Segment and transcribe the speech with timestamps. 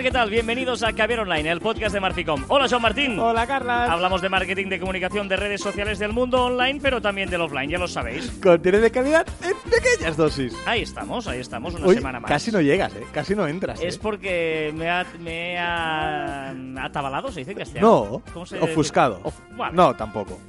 [0.00, 0.30] Hola, ¿qué tal?
[0.30, 2.42] Bienvenidos a Caviar Online, el podcast de Marficom.
[2.48, 3.18] Hola, Joan Martín.
[3.18, 3.84] Hola, Carla.
[3.84, 7.68] Hablamos de marketing, de comunicación, de redes sociales del mundo online, pero también del offline,
[7.68, 8.30] ya lo sabéis.
[8.42, 10.56] Contenido de calidad en pequeñas dosis.
[10.64, 12.30] Ahí estamos, ahí estamos, una semana más.
[12.30, 13.04] casi no llegas, ¿eh?
[13.12, 13.78] Casi no entras.
[13.82, 14.00] Es ¿eh?
[14.00, 18.08] porque me ha, me ha atabalado, se dice en castellano.
[18.10, 19.20] No, ¿Cómo se- ofuscado.
[19.22, 20.40] Of- bueno, No, tampoco.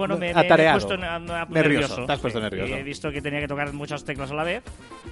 [0.00, 2.06] Bueno, me, me- me he puesto Nervioso, nervioso.
[2.06, 2.74] te has puesto nervioso.
[2.74, 4.62] He visto que tenía que tocar muchas teclas a la vez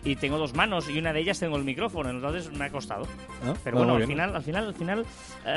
[0.04, 3.06] y tengo dos manos y una de ellas tengo el micrófono, entonces me ha costado.
[3.44, 3.54] ¿no?
[3.64, 5.06] Pero No, bueno, muy al final, al final, al final,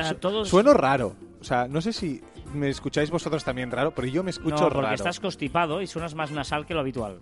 [0.08, 0.50] Su- todos...
[0.50, 1.16] Sueno raro.
[1.40, 2.22] O sea, no sé si
[2.54, 4.96] me escucháis vosotros también raro, pero yo me escucho no, porque raro.
[4.96, 7.18] estás constipado y suenas más nasal que lo habitual.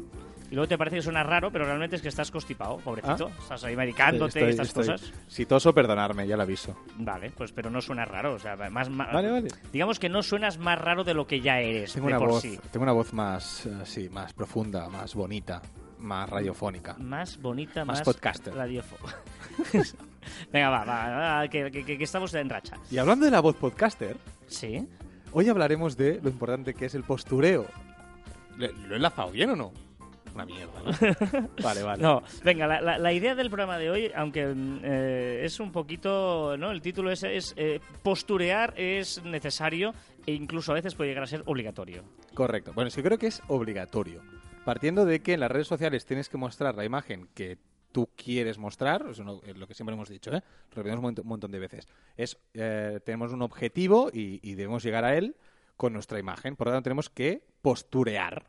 [0.52, 3.30] Y luego te parece que suena raro, pero realmente es que estás constipado, pobrecito.
[3.40, 5.14] Estás ahí medicándote y estas estoy- cosas.
[5.28, 6.76] Si toso, perdonarme, ya lo aviso.
[6.98, 8.34] Vale, pues pero no suena raro.
[8.34, 9.48] O sea, más, más- Vale, vale.
[9.72, 11.94] Digamos que no suenas más raro de lo que ya eres.
[11.94, 12.60] Tengo de una por voz, sí.
[12.72, 15.62] tengo una voz más, sí, más profunda, más bonita,
[16.00, 16.96] más radiofónica.
[16.98, 18.54] Más bonita, Más más, podcaster.
[18.54, 18.98] radiofo-
[20.52, 21.10] Venga, va, va,
[21.42, 22.78] va, que, que- estamos en racha.
[22.92, 24.88] Y hablando de la voz podcaster, Sí.
[25.32, 27.66] hoy hablaremos de lo importante que es el postureo.
[28.58, 29.72] ¿Le- ¿Lo he enlazado bien o no?
[30.44, 31.50] Una mierda, ¿no?
[31.64, 32.02] vale, vale.
[32.04, 36.56] No, venga, la, la- la idea del programa de hoy, aunque eh, es un poquito,
[36.58, 36.72] ¿no?
[36.72, 39.94] El título es, es eh, posturear es necesario
[40.26, 42.04] e incluso a veces puede llegar a ser obligatorio.
[42.34, 42.74] Correcto.
[42.74, 44.22] Bueno, sí creo que es obligatorio.
[44.66, 47.58] Partiendo de que en las redes sociales tienes que mostrar la imagen que
[47.92, 49.18] tú quieres mostrar, es
[49.58, 50.42] lo que siempre hemos dicho, ¿eh?
[50.72, 51.88] lo repetimos un montón, un montón de veces.
[52.16, 55.36] Es, eh, tenemos un objetivo y, y debemos llegar a él
[55.76, 56.56] con nuestra imagen.
[56.56, 58.46] Por lo tanto, tenemos que posturear.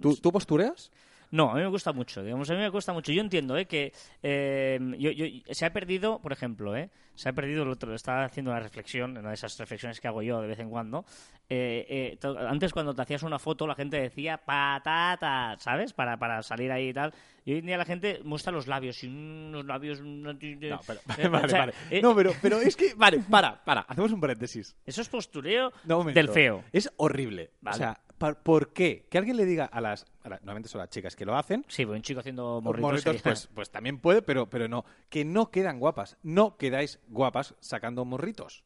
[0.00, 0.90] ¿Tú, ¿tú postureas?
[1.32, 3.12] No, a mí me gusta mucho, digamos, a mí me cuesta mucho.
[3.12, 3.66] Yo entiendo ¿eh?
[3.66, 6.90] que eh, yo- yo- se ha perdido, por ejemplo, ¿eh?
[7.14, 10.22] se ha perdido el otro, estaba haciendo una reflexión, una de esas reflexiones que hago
[10.22, 11.04] yo de vez en cuando.
[11.48, 15.92] Eh, eh, antes cuando te hacías una foto la gente decía patata, ¿sabes?
[15.92, 17.14] Para, para salir ahí y tal.
[17.50, 20.00] Y hoy en día la gente muestra los labios y los labios...
[20.00, 21.00] No, pero,
[21.32, 21.72] vale, vale.
[21.90, 24.76] eh, No, pero, pero es que, vale, para, para, hacemos un paréntesis.
[24.86, 26.62] Eso es postureo No, del feo.
[26.72, 27.50] Es horrible.
[27.60, 27.74] Vale.
[27.74, 29.08] O sea, ¿por- ¿por qué?
[29.10, 31.64] Que alguien le diga a las, a la- normalmente son las chicas que lo hacen,
[31.66, 33.22] Sí, un chico haciendo Morritos, morritos.
[33.22, 34.84] pues, pues también puede, pero, pero no.
[35.08, 36.18] Que no quedan guapas.
[36.22, 38.62] No quedáis guapas sacando morritos.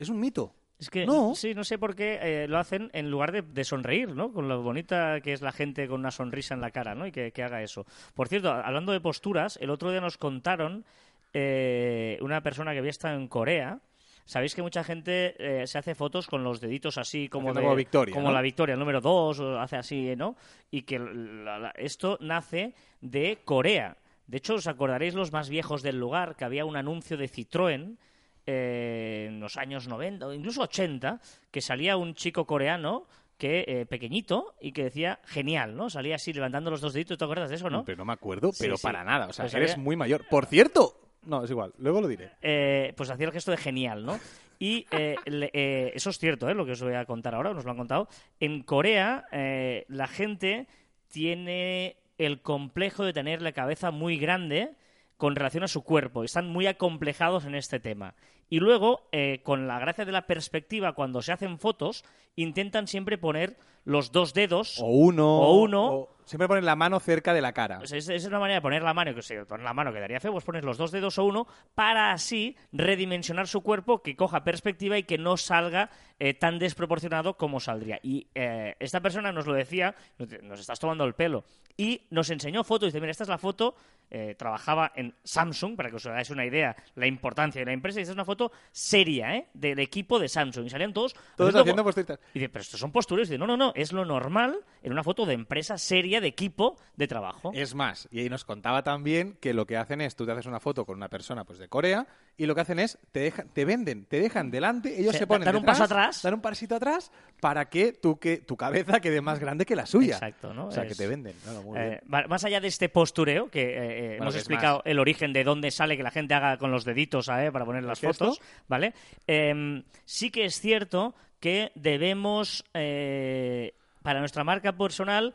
[0.00, 0.52] Es un mito.
[0.78, 1.34] Es que, No.
[1.34, 4.32] sí, no sé por qué eh, lo hacen en lugar de, de sonreír, ¿no?
[4.32, 7.06] Con lo bonita que es la gente con una sonrisa en la cara, ¿no?
[7.06, 7.86] Y que, que haga eso.
[8.14, 10.84] Por cierto, hablando de posturas, el otro día nos contaron
[11.32, 13.80] eh, una persona que había estado en Corea.
[14.24, 17.74] Sabéis que mucha gente eh, se hace fotos con los deditos así como de como
[17.76, 18.34] Victoria, como ¿no?
[18.34, 20.36] la Victoria, el número 2, o hace así, ¿no?
[20.70, 23.96] Y que la- la- esto nace de Corea.
[24.26, 27.96] De hecho, os acordaréis los más viejos del lugar, que había un anuncio de Citroën
[28.46, 31.20] eh, en los años 90 o incluso 80,
[31.50, 33.06] que salía un chico coreano
[33.38, 35.90] que eh, pequeñito y que decía genial, ¿no?
[35.90, 37.84] Salía así levantando los dos deditos, ¿te acuerdas de eso, no?
[37.84, 38.82] Pero no me acuerdo, pero sí.
[38.82, 39.26] para nada.
[39.26, 40.26] O sea, Pues eres había- muy mayor.
[40.28, 41.00] Por cierto.
[41.24, 41.72] No, es igual.
[41.78, 42.30] Luego lo diré.
[42.40, 44.18] eh, pues hacía el gesto de genial, ¿no?
[44.58, 46.54] Y eh, le- eh, eso es cierto, ¿eh?
[46.54, 48.08] lo que os voy a contar ahora, nos lo han contado.
[48.40, 50.66] En Corea, eh, la gente
[51.10, 54.70] tiene el complejo de tener la cabeza muy grande
[55.16, 56.24] con relación a su cuerpo.
[56.24, 58.14] Están muy acomplejados en este tema.
[58.48, 62.04] Y luego, eh, con la gracia de la perspectiva, cuando se hacen fotos,
[62.36, 64.78] intentan siempre poner los dos dedos.
[64.80, 65.38] O uno.
[65.40, 65.86] O uno.
[65.94, 67.78] o- siempre poner la mano cerca de la cara.
[67.78, 70.20] Pues es, es una manera de poner la mano, que si poner la mano quedaría
[70.20, 74.44] feo, pues pones los dos dedos o uno para así redimensionar su cuerpo, que coja
[74.44, 75.88] perspectiva y que no salga
[76.18, 77.98] eh, tan desproporcionado como saldría.
[78.02, 79.94] Y eh, esta persona nos lo decía,
[80.42, 81.44] nos estás tomando el pelo,
[81.76, 83.76] y nos enseñó fotos, dice, mira, esta es la foto,
[84.10, 87.98] eh, trabajaba en Samsung, para que os hagáis una idea la importancia de la empresa,
[87.98, 89.48] y esta es una foto seria, ¿eh?
[89.52, 91.14] Del equipo de Samsung, y salían todos...
[91.36, 93.28] Todos haciendo haciendo y dice, pero estos son posturas.
[93.28, 96.28] Y dice, no, no, no, es lo normal en una foto de empresa seria, de
[96.28, 97.50] equipo, de trabajo.
[97.54, 100.46] Es más, y ahí nos contaba también que lo que hacen es, tú te haces
[100.46, 102.06] una foto con una persona pues de Corea
[102.36, 105.46] y lo que hacen es, te dejan, te venden, te dejan delante, ellos se ponen
[105.46, 106.22] dan un detrás, paso atrás.
[106.22, 107.10] dan un pasito atrás
[107.40, 110.14] para que, tú, que tu cabeza quede más grande que la suya.
[110.14, 110.66] Exacto, ¿no?
[110.66, 111.34] O sea, que te venden.
[111.46, 114.40] No, no, muy Eh, más allá de este postureo, que eh, eh, Bueno, hemos que
[114.40, 117.50] explicado el origen de dónde sale que la gente haga con los deditos ¿eh?
[117.52, 118.94] para poner las fotos, ¿vale?
[119.26, 125.34] Em, sí que es cierto que debemos, eh, para nuestra marca personal,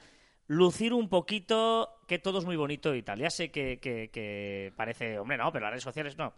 [0.52, 3.20] lucir un poquito que todo es muy bonito y tal.
[3.20, 6.34] Ya sé que, que- que parece, hombre, no, pero las redes sociales no.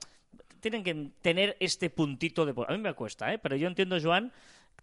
[0.60, 2.54] Tienen que tener este puntito de...
[2.68, 3.40] A mí me cuesta, ¿eh?
[3.40, 4.32] Pero yo entiendo, Joan,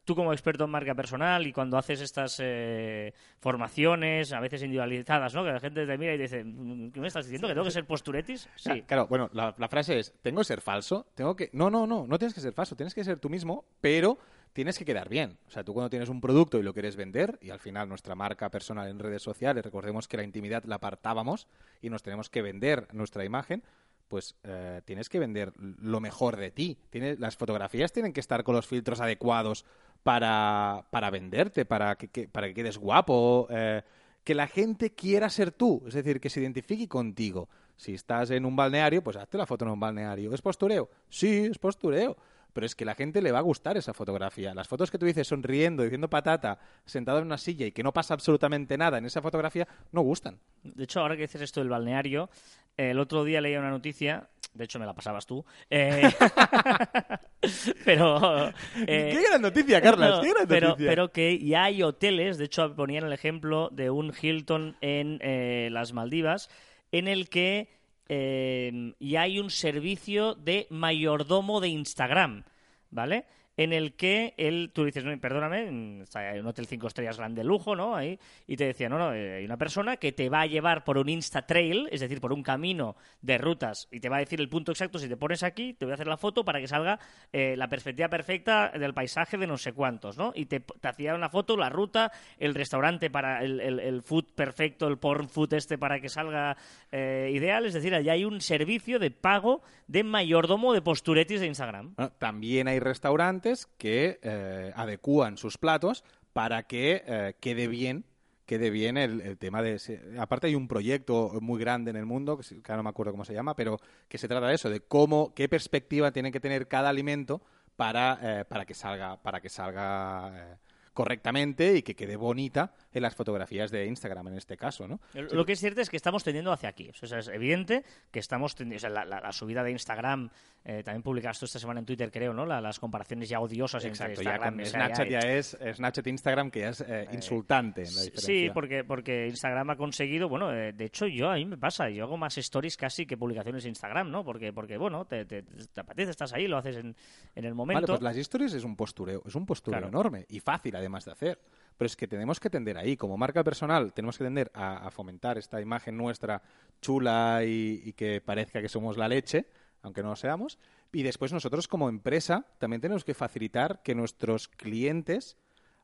[0.04, 5.32] tú como experto en marca personal y cuando haces estas eh, formaciones, a veces individualizadas,
[5.34, 5.44] ¿no?
[5.44, 7.46] Que la gente te mira y dice, "Mm, ¿qué me estás diciendo?
[7.46, 8.48] ¿Que tengo que ser posturetis?
[8.56, 8.82] Sí.
[8.82, 11.06] Claro, bueno, la, la frase es, ¿tengo que ser falso?
[11.14, 11.50] Tengo que...
[11.52, 14.18] No, no, no, no tienes que ser falso, tienes que ser tú mismo, pero
[14.52, 15.38] tienes que quedar bien.
[15.46, 18.14] O sea, tú cuando tienes un producto y lo quieres vender, y al final nuestra
[18.14, 21.46] marca personal en redes sociales, recordemos que la intimidad la apartábamos
[21.80, 23.62] y nos tenemos que vender nuestra imagen,
[24.08, 26.78] pues eh, tienes que vender lo mejor de ti.
[26.90, 29.64] Tienes, las fotografías tienen que estar con los filtros adecuados
[30.02, 33.82] para, para venderte, para que, que- para que quedes guapo, eh,
[34.24, 37.48] que la gente quiera ser tú, es decir, que se identifique contigo.
[37.76, 40.34] Si estás en un balneario, pues hazte la foto en un balneario.
[40.34, 40.90] ¿Es postureo?
[41.08, 42.16] Sí, es postureo.
[42.52, 44.54] Pero es que la gente le va a gustar esa fotografía.
[44.54, 47.92] Las fotos que tú dices sonriendo, diciendo patata, sentado en una silla y que no
[47.92, 50.38] pasa absolutamente nada en esa fotografía, no gustan.
[50.62, 52.30] De hecho, ahora que dices esto del balneario,
[52.76, 56.02] el otro día leía una noticia, de hecho me la pasabas tú, eh,
[57.84, 58.48] pero...
[58.86, 60.16] eh, ¡Qué gran noticia, Carlas!
[60.16, 60.90] no, ¡Qué gran pero, noticia!
[60.90, 65.68] pero que ya hay hoteles, de hecho ponían el ejemplo de un Hilton en eh,
[65.72, 66.50] las Maldivas,
[66.92, 67.68] en el que
[68.12, 72.42] eh, ya hay un servicio de mayordomo de Instagram,
[72.90, 73.24] ¿vale?
[73.60, 76.06] En el que él, tú dices, no, perdóname, en
[76.40, 77.94] un hotel cinco estrellas grande lujo, ¿no?
[77.94, 80.82] Ahí, y te decía, no, no, eh, hay una persona que te va a llevar
[80.82, 84.20] por un Insta Trail, es decir, por un camino de rutas, y te va a
[84.20, 86.58] decir el punto exacto, si te pones aquí, te voy a hacer la foto para
[86.58, 86.98] que salga
[87.34, 90.32] eh, la perspectiva perfecta del paisaje de no sé cuántos, ¿no?
[90.34, 94.24] Y te, te hacía una foto, la ruta, el restaurante para el, el, el food
[94.34, 96.56] perfecto, el porn food este para que salga
[96.92, 101.46] eh, ideal, es decir, allá hay un servicio de pago de mayordomo de posturetis de
[101.46, 101.94] Instagram.
[101.94, 108.04] Bueno, también hay restaurantes que eh, adecúan sus platos para que eh, quede bien
[108.50, 109.78] quede bien el, tema de...
[110.18, 113.24] Aparte hay un proyecto muy grande en el mundo, que, ahora no me acuerdo cómo
[113.24, 116.66] se llama, pero que se trata de eso, de cómo, qué perspectiva tiene que tener
[116.66, 117.40] cada alimento
[117.76, 120.58] para, eh, para que salga, para que salga
[120.92, 125.00] correctamente y que quede bonita en las fotografías de Instagram en este caso, ¿no?
[125.14, 126.88] Lo que es cierto es que estamos tendiendo hacia aquí.
[127.02, 128.76] O sea, es evidente que estamos tendiendo.
[128.78, 130.28] o sea, la, la- la subida de Instagram,
[130.64, 132.44] eh, también publicaste esta semana en Twitter, creo, ¿no?
[132.46, 135.32] La- las comparaciones ya odiosas Exacto, entre ya Instagram con o sea, Snapchat ya- ya
[135.32, 139.76] es Snapchat Instagram que ya es eh, insultante en la Sí, porque, porque Instagram ha
[139.76, 143.06] conseguido, bueno, eh, de hecho yo a mí me pasa, yo hago más stories casi
[143.06, 144.24] que publicaciones en Instagram, ¿no?
[144.24, 146.86] Porque, porque bueno, te, te, te apetece, estás ahí, lo haces en,
[147.34, 147.86] en el Vale, momento.
[147.86, 149.88] pues las historias es un postureo, es un postureo Claro.
[149.88, 151.38] enorme y fácil además de hacer.
[151.80, 155.38] Pero es que tenemos que tender ahí, como marca personal, tenemos que tender a, fomentar
[155.38, 156.42] esta imagen nuestra
[156.82, 159.46] chula y, y que parezca que somos la leche,
[159.80, 160.58] aunque no lo seamos.
[160.92, 165.38] Y después nosotros como empresa también tenemos que facilitar que nuestros clientes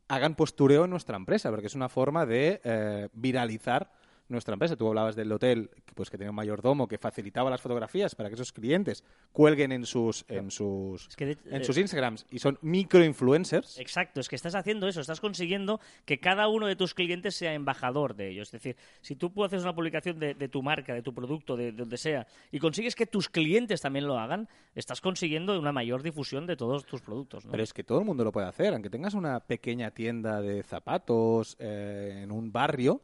[0.06, 3.90] hagan postureo en nuestra empresa, porque es una forma de eh, viralizar
[4.28, 4.76] nuestra empresa.
[4.76, 8.28] Tú hablabas del hotel que, pues, que tenía un mayordomo que facilitaba las fotografías para
[8.28, 12.26] que esos clientes cuelguen en sus, en sus, Es que de- en eh, sus Instagrams
[12.31, 13.78] y son microinfluencers.
[13.78, 17.55] Exacto, es que estás haciendo eso, estás consiguiendo que cada uno de tus clientes sea
[17.55, 18.49] embajador de ellos.
[18.49, 21.67] Es decir, si tú haces una publicación de, de tu marca, de tu producto, de,
[21.67, 26.02] de donde sea, y consigues que tus clientes también lo hagan, estás consiguiendo una mayor
[26.02, 27.44] difusión de todos tus productos.
[27.44, 27.50] ¿no?
[27.50, 30.62] Pero es que todo el mundo lo puede hacer, aunque tengas una pequeña tienda de
[30.62, 33.00] zapatos eh, en un barrio.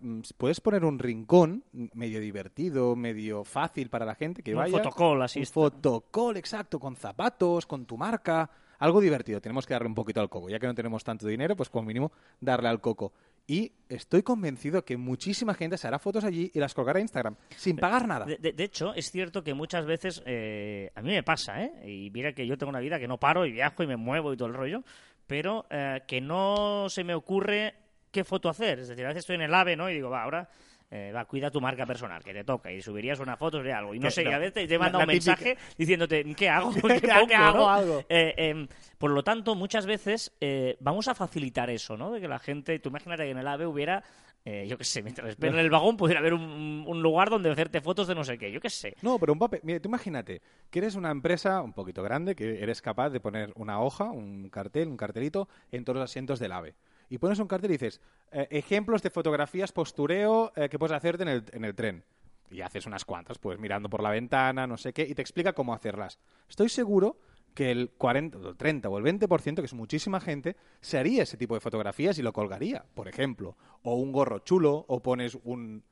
[0.00, 4.78] Mm, puedes poner un rincón medio divertido, medio fácil para la gente que Un vaya.
[4.78, 8.50] fotocall, así Un fotocall, exacto, con zapatos, con tu marca.
[8.78, 9.40] Algo divertido.
[9.40, 10.50] Tenemos que darle un poquito al coco.
[10.50, 13.12] Ya que no tenemos tanto dinero, pues como mínimo darle al coco.
[13.46, 17.36] Y estoy convencido que muchísima gente se hará fotos allí y las colgará a Instagram
[17.56, 18.26] sin pagar nada.
[18.26, 21.72] De, de- de hecho, es cierto que muchas veces, eh, a mí me pasa, ¿eh?
[21.88, 24.32] Y mira que yo tengo una vida que no paro y viajo y me muevo
[24.32, 24.82] y todo el rollo,
[25.26, 27.74] pero eh, que no se me ocurre
[28.14, 28.78] qué foto hacer.
[28.78, 29.90] Es decir, a veces estoy en el AVE, ¿no?
[29.90, 30.48] Y digo, va, ahora...
[30.90, 33.94] eh, va, cuida tu marca personal, que te toca, y subirías una foto de algo.
[33.94, 34.36] Y no sé, y no.
[34.36, 36.72] a veces te manda un mensaje diciéndote, ¿qué hago?
[36.88, 37.58] ¿Qué, ¿Qué pongo, hago?
[37.58, 37.68] no?
[37.68, 38.04] Algo.
[38.08, 42.12] Eh, em, por lo tanto, muchas veces eh, vamos a facilitar eso, ¿no?
[42.12, 44.04] De que la gente, tú imagínate que en el AVE hubiera,
[44.44, 47.50] eh, yo qué sé, mientras esperan en el vagón pudiera haber un, un lugar donde
[47.50, 48.94] hacerte fotos de no sé qué, yo qué sé.
[49.02, 49.60] No, pero un papel.
[49.64, 53.52] Mira, tú imagínate que eres una empresa un poquito grande, que eres capaz de poner
[53.56, 56.74] una hoja, un cartel, un cartelito en todos los asientos del AVE.
[57.08, 58.00] Y pones un cartel y dices,
[58.32, 62.04] eh, ejemplos de fotografías postureo eh, que puedes hacerte en el, en el tren.
[62.50, 65.52] Y haces unas cuantas, pues mirando por la ventana, no sé qué, y te explica
[65.52, 66.18] cómo hacerlas.
[66.48, 67.18] Estoy seguro
[67.54, 71.22] que el 40, o el 30 o el 20%, que es muchísima gente, se haría
[71.22, 73.56] ese tipo de fotografías y lo colgaría, por ejemplo.
[73.82, 75.84] O un gorro chulo, o pones un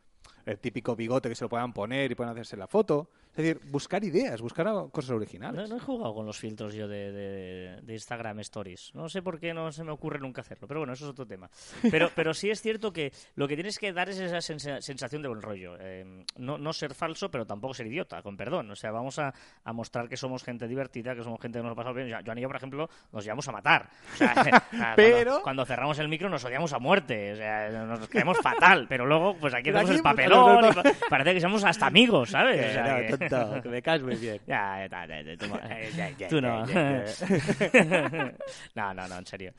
[0.44, 3.10] el típico bigote que se lo puedan poner y puedan hacerse la foto.
[3.34, 5.68] Es decir, buscar ideas, buscar cosas originales.
[5.70, 8.90] no he jugado con los filtros yo de, de- de Instagram Stories.
[8.94, 11.26] No sé por qué no se me ocurre nunca hacerlo, pero bueno, eso es otro
[11.26, 11.48] tema.
[11.90, 15.22] Pero, pero sí es cierto que lo que tienes que dar es esa sensa- sensación
[15.22, 15.76] de buen rollo.
[15.80, 18.70] Eh, no, no ser falso, pero tampoco ser idiota, con perdón.
[18.70, 19.32] O sea, vamos a,
[19.64, 22.14] a mostrar que somos gente divertida, que somos gente que nos lo pasamos bien.
[22.24, 23.88] Joan y yo, por ejemplo, nos llevamos a matar.
[24.12, 24.62] O sea,
[24.96, 27.32] Pero- Cuando, cerramos el micro nos odiamos a muerte.
[27.32, 28.84] O sea, nos caemos fatal.
[28.90, 30.60] Pero luego, pues aquí aquí, el papelón.
[30.60, 32.68] no, no, y pa- parece que somos hasta amigos, ¿sabes?
[32.68, 34.40] O sea, no, que- que me caes muy bien.
[34.46, 36.66] Ya, ya, ya, tú, tú no.
[38.74, 39.52] no, no, no, en serio.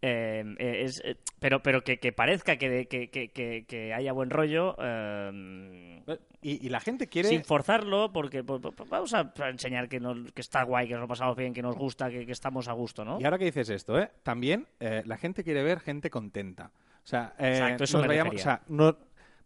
[0.00, 4.30] Eh, eh, es, eh, pero pero que, que parezca que, que, que, que, haya buen
[4.30, 6.02] rollo eh,
[6.40, 7.28] Y, y la gente quiere...
[7.28, 11.08] sin forzarlo porque pues, vamos a enseñar que, nos, que está guay, que nos lo
[11.08, 13.20] pasamos bien, que nos gusta, que, que estamos a gusto, ¿no?
[13.20, 14.08] Y ahora que dices esto, ¿eh?
[14.22, 16.70] también la gente quiere ver gente contenta.
[17.02, 18.32] O sea, Exacto, eso nos refería.
[18.32, 18.96] o sea, no-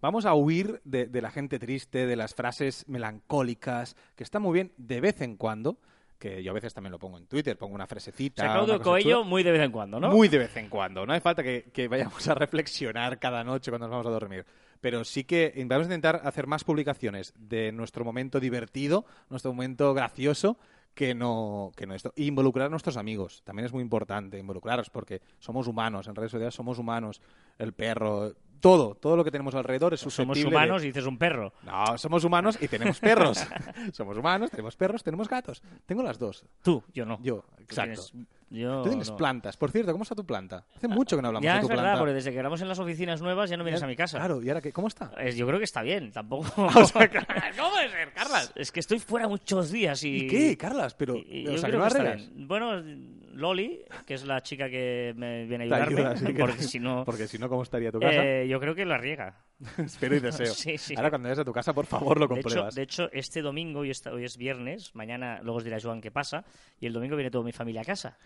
[0.03, 4.53] vamos a huir de, de la gente triste, de las frases melancólicas, que está muy
[4.53, 5.79] bien de vez en cuando,
[6.19, 8.43] que yo a veces también lo pongo en Twitter, pongo una O frasecita.
[8.43, 10.11] sea, Claudio Coello muy de vez en cuando, ¿no?
[10.11, 11.05] Muy de vez en cuando.
[11.07, 14.45] No hace falta que, que vayamos a reflexionar cada noche cuando nos vamos a dormir.
[14.81, 19.95] Pero sí que vamos a intentar hacer más publicaciones de nuestro momento divertido, nuestro momento
[19.95, 20.59] gracioso,
[20.95, 22.13] que no, que no esto.
[22.17, 23.43] Y involucrar a nuestros amigos.
[23.45, 26.07] También es muy importante involucraros porque somos humanos.
[26.07, 27.21] En redes sociales somos humanos.
[27.59, 31.05] El perro, todo, todo lo que tenemos alrededor es Somos susceptible de- humanos y dices
[31.05, 31.53] un perro.
[31.65, 33.45] No, somos humanos y tenemos perros.
[33.93, 35.63] somos humanos, tenemos perros, tenemos gatos.
[35.85, 36.47] Tengo las dos.
[36.63, 37.19] Tú, yo no.
[37.23, 38.01] Yo, exacto.
[38.09, 39.17] tienes- yo Tú tienes no.
[39.17, 39.57] plantas.
[39.57, 40.65] Por cierto, ¿cómo está tu planta?
[40.77, 41.99] Hace mucho que no hablamos Ya de es tu verdad, planta.
[42.01, 44.19] porque desde que éramos en las oficinas nuevas ya no vienes a mi casa.
[44.19, 44.73] Claro, ¿y ahora qué?
[44.73, 45.11] ¿Cómo está?
[45.19, 46.45] Es- yo creo que está bien, tampoco.
[46.77, 47.11] O sea,
[47.57, 48.53] ¿Cómo puede ser, Carlas?
[48.55, 50.25] Es que estoy fuera muchos días y.
[50.25, 50.95] ¿Y qué, Carlas?
[50.95, 52.31] Pero, y- o sea, creo ¿que no arreglas?
[52.31, 52.47] bien.
[52.47, 52.83] Bueno,
[53.33, 56.79] Loli, que es la chica que me viene a ayudarme, ayuda, sí, que- porque si
[56.79, 57.05] no.
[57.05, 58.23] Porque si no, ¿cómo estaría tu casa?
[58.25, 59.37] eh, yo creo que la riega.
[59.79, 60.53] Espero y deseo.
[60.55, 60.95] sí, sí.
[60.97, 62.75] Ahora cuando vayas a tu casa, por favor, lo De hecho, compruebas.
[62.75, 66.11] de hecho, este domingo, hoy, está- hoy es viernes, mañana luego os dirá Joan qué
[66.11, 66.45] pasa,
[66.81, 68.19] y el domingo viene toda mi familia a casa.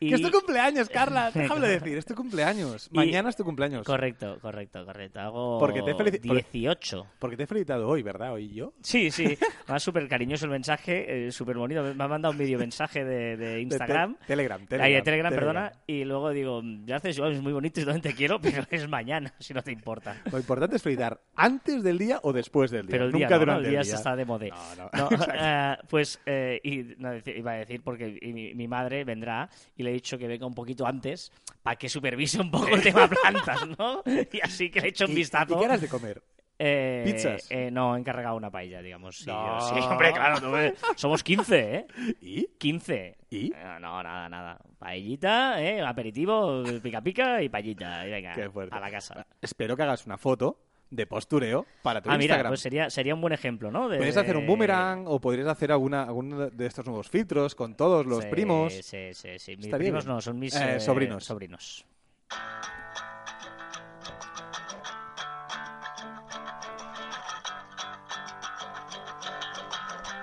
[0.00, 0.08] Y...
[0.08, 1.32] Que es tu cumpleaños, Carlas.
[1.34, 2.88] Déjame decir, es tu cumpleaños.
[2.92, 3.86] Y- Mañana es tu cumpleaños.
[3.86, 5.20] Correcto, correcto, correcto.
[5.20, 7.06] Hago Porque te felici- porque- 18.
[7.18, 8.32] Porque te he felicitado hoy, ¿verdad?
[8.32, 8.72] Hoy yo.
[8.82, 9.36] Sí, sí.
[9.70, 11.82] Va súper cariñoso el mensaje, eh, súper bonito.
[11.94, 14.16] Me ha mandado un vídeo mensaje de, de De Instagram.
[14.16, 14.92] te- Telegram, Ahí, Telegram.
[14.92, 15.72] de Telegram, perdona.
[15.86, 19.54] Y luego digo, gracias, Joan, es muy bonito y te quiero, pero es mañana, si
[19.54, 20.16] no te importa.
[20.30, 22.90] Lo importante es felicitar antes del día o después del día.
[22.90, 23.44] Pero el Nunca día, no, ¿no?
[23.44, 23.96] durante el día el se día.
[23.98, 24.50] está de modé.
[24.50, 25.08] No, no.
[25.10, 29.48] No, eh, pues, eh, y, no, iba a decir, porque y mi, mi madre vendrá
[29.76, 31.30] y le he dicho que venga un poquito antes
[31.62, 34.02] para que supervise un poco el tema plantas, ¿no?
[34.32, 35.54] Y así que le he hecho un ¿Y- vistazo.
[35.54, 36.22] ¿Y qué harás de comer?
[36.56, 37.50] Eh, ¿Pizzas?
[37.50, 39.16] eh, no, he encargado una paella, digamos.
[39.18, 39.60] Sí, No.
[39.60, 40.40] sí, hombre, claro.
[40.40, 41.86] tú, eh, somos 15, ¿eh?
[42.20, 42.46] ¿Y?
[42.58, 43.16] 15.
[43.30, 43.50] ¿Y?
[43.80, 44.58] No, nada, nada.
[44.78, 45.80] Paellita, ¿eh?
[45.82, 48.06] Aperitivo, pica pica y paellita.
[48.06, 48.76] Y venga, Qué fuerte.
[48.76, 49.26] a la casa.
[49.40, 50.60] Espero que hagas una foto
[50.90, 52.50] de postureo para tu Ah, mira, Instagram.
[52.50, 53.88] pues sería, sería un buen ejemplo, ¿no?
[53.88, 57.74] De- Podrías hacer un boomerang o podrías hacer alguna, alguno de estos nuevos filtros con
[57.76, 58.72] todos los Sí, primos.
[58.72, 59.56] Sí, sí, sí.
[59.56, 60.14] Mis primos bien.
[60.14, 61.24] no, son mis Eh, eh, sobrinos.
[61.24, 61.84] sobrinos.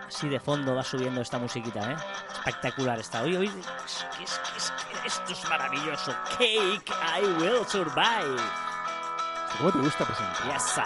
[0.07, 1.95] Así de fondo va subiendo esta musiquita, ¿eh?
[2.45, 3.23] Espectacular está.
[3.23, 3.49] Oye, oye,
[3.83, 4.73] es es es
[5.05, 6.13] esto es maravilloso.
[6.37, 8.39] Cake, I will survive.
[9.57, 10.47] ¿Cómo te gusta presentar?
[10.47, 10.83] Yes, sir.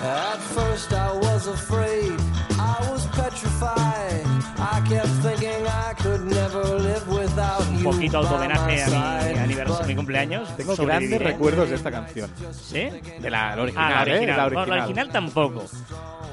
[0.00, 2.12] At first I was afraid,
[2.52, 4.24] I was petrified.
[4.60, 9.84] I kept thinking I could never live without Un poquito by autohomenaje a mi aniversario,
[9.84, 10.56] a mi cumpleaños.
[10.56, 11.08] Tengo Sobreviviré.
[11.18, 12.30] grandes recuerdos de esta canción.
[12.52, 12.88] ¿Sí?
[13.20, 14.16] De la, la original, Ah, la ¿eh?
[14.18, 14.36] original.
[14.36, 14.68] La original.
[14.68, 15.64] la original tampoco.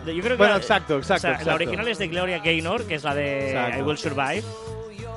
[0.06, 1.50] Yo creo que Bueno, la- exacto, exacto, o sea, exacto.
[1.50, 3.80] La original es de Gloria Gaynor, que es la de Exacto.
[3.80, 4.44] I Will Survive.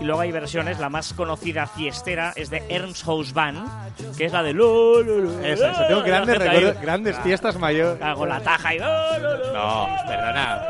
[0.00, 3.69] Y luego hay versiones, la más conocida fiestera es de Ernst House Band,
[4.17, 5.88] que es la de lo, lo, lo, Esa, esa.
[5.88, 8.00] Tengo grandes ahí, recuerdos, grandes fiestas mayores.
[8.02, 10.62] Hago la taja y lo, lo, lo, No, perdona.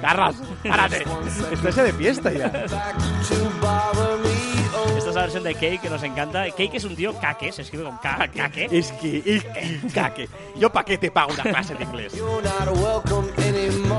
[0.00, 1.04] Carras, párate.
[1.52, 2.50] Estás ya de fiesta ya.
[5.16, 6.44] La versión de Cake que nos encanta.
[6.50, 8.68] Cake es un tío caque, se escribe con K, caque.
[8.70, 10.28] Es que, es que, caque.
[10.56, 12.12] Yo pa' qué te pago una clase de inglés.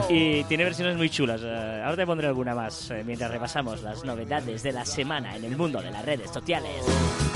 [0.09, 1.41] Y tiene versiones muy chulas.
[1.43, 5.43] Eh, ahora te pondré alguna más eh, mientras repasamos las novedades de la semana en
[5.43, 6.71] el mundo de las redes sociales.
[6.83, 7.27] Oh.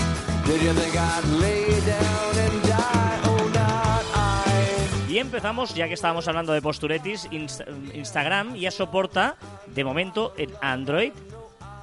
[5.09, 9.35] Y empezamos, ya que estábamos hablando de posturetis, Inst- Instagram ya soporta,
[9.67, 11.11] de momento, en Android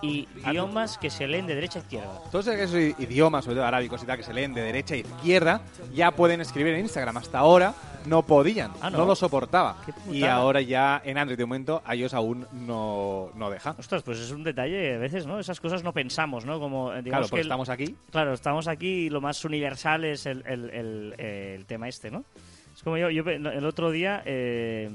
[0.03, 2.21] y idiomas que se leen de derecha a izquierda.
[2.31, 5.61] Todos esos idiomas, sobre todo arábicos y tal, que se leen de derecha a izquierda,
[5.95, 7.17] ya pueden escribir en Instagram.
[7.17, 7.75] Hasta ahora
[8.07, 8.99] no podían, Ah, ¿no?
[8.99, 9.77] no lo soportaba.
[10.11, 13.75] Y ahora ya en Android de momento iOS aún no, no deja.
[13.79, 15.39] Ostras, pues es un detalle, a veces, ¿no?
[15.41, 16.59] Esas cosas no pensamos, ¿no?
[16.61, 17.97] Como, eh, digamos Claro, que el- estamos aquí.
[18.11, 22.25] Claro, estamos aquí y lo más universal es el, el- el- eh, tema este, ¿no?
[22.75, 24.23] Es como yo, yo el otro día...
[24.25, 24.89] eh,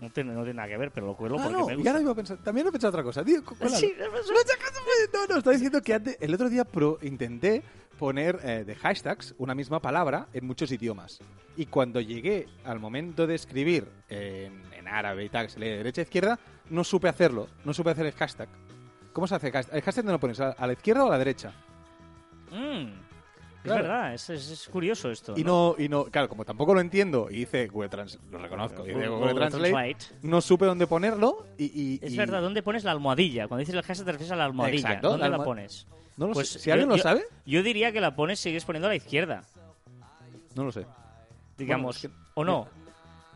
[0.00, 1.76] no, tiene, no tiene nada que ver, pero lo cuelo Ah, porque no, me y
[1.76, 1.90] gusta.
[1.90, 3.24] ahora iba a pensar, también he pensado otra cosa.
[3.24, 3.42] Tío.
[3.68, 3.94] Sí,
[5.12, 7.62] No, no, está diciendo que antes, el otro día pro- intenté
[7.98, 11.20] poner eh, de hashtags una misma palabra en muchos idiomas.
[11.56, 15.68] Y cuando llegué al momento de escribir en, en árabe y tal, que se lee
[15.68, 16.38] de derecha a izquierda,
[16.70, 17.48] no supe hacerlo.
[17.64, 18.48] No supe hacer el hashtag.
[19.12, 19.76] ¿Cómo se hace el hashtag?
[19.76, 20.40] ¿El hashtag dónde lo pones?
[20.40, 21.52] ¿A, a la izquierda o a la derecha?
[22.50, 23.09] Mm.
[23.62, 25.34] Es verdad, es, es- es curioso esto.
[25.36, 28.82] Y no, y no, claro, como tampoco lo entiendo, y dice Google Translate, lo reconozco,
[28.84, 30.06] dice Google Translate, Translate.
[30.22, 31.64] no supe dónde ponerlo y...
[31.64, 33.48] y- Es y- verdad, ¿dónde pones la almohadilla?
[33.48, 34.78] Cuando dices el hashtag te refieres a la almohadilla.
[34.88, 35.86] Exacto, ¿Dónde la pones?
[36.16, 36.58] No lo Pues sé.
[36.58, 38.96] Si yo- alguien lo yo- sabe, Yo diría que la pones, sigues poniendo a la
[38.96, 39.42] izquierda,
[40.54, 40.86] no lo sé.
[41.58, 41.96] digamos.
[41.96, 42.66] es que- ¿O no?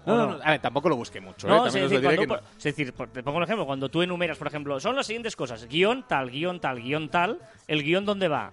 [0.07, 1.51] No, ¿O no, no, a ver, tampoco lo busqué mucho, ¿eh?
[1.51, 4.37] No, es También os decir, cuando es decir, te pongo un ejemplo, cuando tú enumeras,
[4.37, 7.39] por ejemplo, son las siguientes cosas, guion tal, guion tal, guion tal,
[7.69, 8.53] ¿el guion dónde va?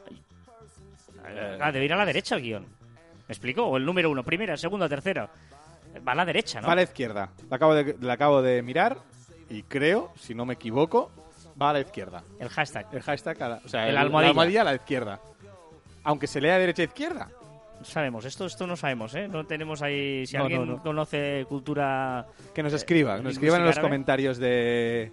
[1.59, 2.63] Ah, debe ir a la derecha el guion.
[2.63, 3.63] ¿Me explico?
[3.65, 5.29] O el número uno, primera, segunda, tercera.
[6.07, 6.67] Va a la derecha, no.
[6.67, 7.29] Va a la izquierda.
[7.49, 8.97] La acabo, de, la acabo de mirar
[9.49, 11.11] y creo, si no me equivoco,
[11.61, 12.23] va a la izquierda.
[12.39, 12.87] El hashtag.
[12.93, 14.25] El hashtag, a la, o sea, El el- almohadilla.
[14.25, 15.19] la almohadilla a la izquierda.
[16.03, 17.29] Aunque se lea derecha a izquierda.
[17.79, 19.27] No sabemos, esto, esto no sabemos, ¿eh?
[19.27, 20.25] No tenemos ahí...
[20.27, 20.83] Si No, alguien no, no.
[20.83, 22.25] conoce cultura...
[22.53, 23.87] Que nos escriba, que nos escriban en los árabe.
[23.89, 25.11] comentarios de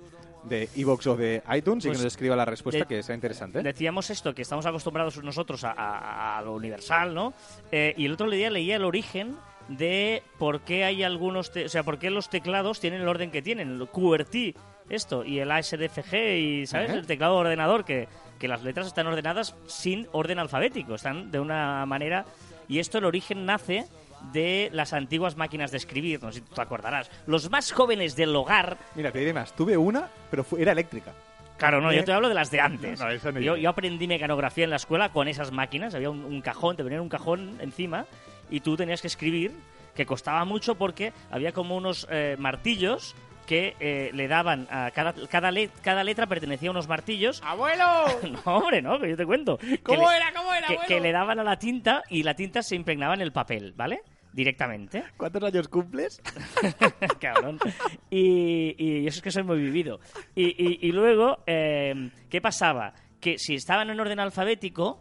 [0.49, 3.14] de Evox o de iTunes y Pues, que nos escriba la respuesta, de- que sea
[3.14, 3.62] interesante.
[3.62, 7.33] Decíamos esto, que estamos acostumbrados nosotros a, a- a lo universal, ¿no?
[7.73, 9.37] Eh, y el otro día leía el origen
[9.69, 13.43] de por qué hay algunos, o sea, por qué los teclados tienen el orden que
[13.43, 14.55] tienen, el QWERTY,
[14.88, 16.88] esto, y el ASDFG, y, ¿sabes?
[16.90, 16.99] Ajá.
[16.99, 21.38] El teclado de ordenador, que, que las letras están ordenadas sin orden alfabético, están de
[21.40, 22.25] una manera...
[22.71, 23.85] Y esto, el origen nace
[24.33, 27.11] de las antiguas máquinas de escribir, no sé si tú te acordarás.
[27.27, 29.55] Los más jóvenes del hogar Mira, te diré más.
[29.55, 31.13] Tuve una, pero fue- era eléctrica.
[31.57, 32.05] Claro, no, yo ¿Eh?
[32.05, 33.01] te hablo de las de antes.
[33.01, 35.95] No, no, yo, aprendí mecanografía en la escuela con esas máquinas.
[35.95, 38.07] Había un, un cajón, te venía un cajón encima
[38.49, 39.53] y tú tenías que escribir,
[39.95, 43.17] que costaba mucho porque había como unos eh, martillos
[43.49, 47.43] que eh, le daban a cada, cada, le- cada letra pertenecía a unos martillos.
[47.45, 47.85] ¡Abuelo!
[48.45, 49.59] No, hombre, no, que yo te cuento.
[49.83, 50.33] ¿Cómo le- era?
[50.37, 50.87] ¿Cómo era, que, abuelo?
[50.88, 54.02] que le daban a la tinta y la tinta se impregnaba en el papel, ¿vale?
[54.33, 55.02] Directamente.
[55.17, 56.21] ¿Cuántos años cumples?
[57.19, 57.59] Cabrón.
[58.11, 59.99] Y, y eso es que soy muy vivido.
[60.35, 62.93] Y, y- y luego, eh, ¿qué pasaba?
[63.21, 65.00] Que si estaban en orden alfabético,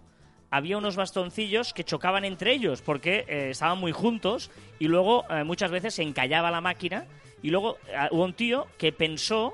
[0.50, 4.50] había unos bastoncillos que chocaban entre ellos porque eh, estaban muy juntos
[4.80, 7.06] y luego eh, muchas veces se encallaba la máquina
[7.44, 9.53] y luego eh, hubo un tío que pensó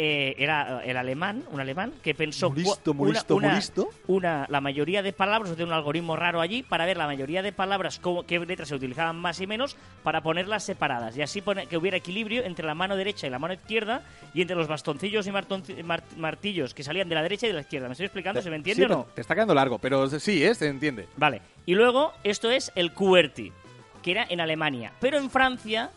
[0.00, 2.54] eh, era el alemán, un alemán que pensó cua-
[2.94, 3.88] muy listo, muy una, listo.
[4.06, 7.52] una- la mayoría de palabras, de un algoritmo raro allí para ver la mayoría de
[7.52, 11.66] palabras, cómo, qué letras se utilizaban más y menos para ponerlas separadas y así pone-
[11.66, 14.02] que hubiera equilibrio entre la mano derecha y la mano izquierda
[14.34, 17.54] y entre los bastoncillos y martonci- mar- martillos que salían de la derecha y de
[17.56, 17.88] la izquierda.
[17.88, 18.40] ¿Me estoy explicando?
[18.40, 19.06] ¿Se me entiende Sí, o no?
[19.16, 20.54] Te está quedando largo, pero sí, ¿eh?
[20.54, 21.08] Se entiende.
[21.16, 21.42] Vale.
[21.66, 23.52] Y luego, esto es el QWERTY,
[24.00, 24.92] que era en Alemania.
[25.00, 25.90] Pero en Francia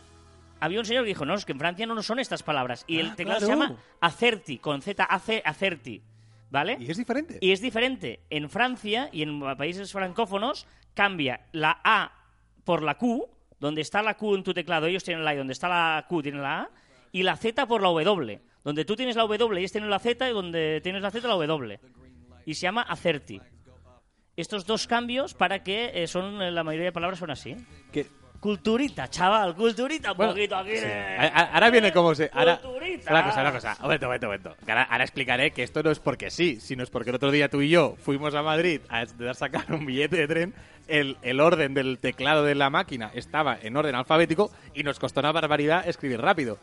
[0.62, 2.86] había un señor que dijo, no, es que en Francia no son estas palabras.
[2.88, 3.54] Y el Ah, teclado claro.
[3.62, 6.02] se llama Acerti, con Z, AC, Acerti.
[6.50, 6.78] ¿Vale?
[6.80, 7.38] Y es diferente.
[7.42, 8.20] Y es diferente.
[8.30, 12.12] En Francia y en países francófonos cambia la A
[12.66, 13.26] por la Q,
[13.60, 16.06] donde está la Q en tu teclado, ellos tienen la A, y donde está la
[16.10, 16.70] Q tienen la A,
[17.14, 20.30] y la Z por la W, donde tú tienes la W ellos tienen la Z,
[20.30, 21.80] y donde tienes la Z la W.
[22.46, 23.40] Y se llama Acerti.
[24.36, 27.56] Estos dos cambios para que eh, son eh, la mayoría de palabras son así.
[27.92, 28.08] Que-
[28.42, 30.76] Culturita, chaval, culturita un Bueno, poquito aquí.
[30.76, 30.86] sí.
[31.32, 32.30] Ahora viene como se.
[32.34, 33.12] Ahora, Culturita.
[33.12, 33.76] una cosa, una cosa.
[33.78, 34.56] Un momento, un momento, un momento.
[34.68, 37.50] Ahora, ahora explicaré que esto no es porque sí, sino es porque el otro día
[37.50, 40.54] tú y yo fuimos a Madrid a sacar un billete de tren.
[40.88, 45.20] El, el orden del teclado de la máquina estaba en orden alfabético y nos costó
[45.20, 46.58] una barbaridad escribir rápido.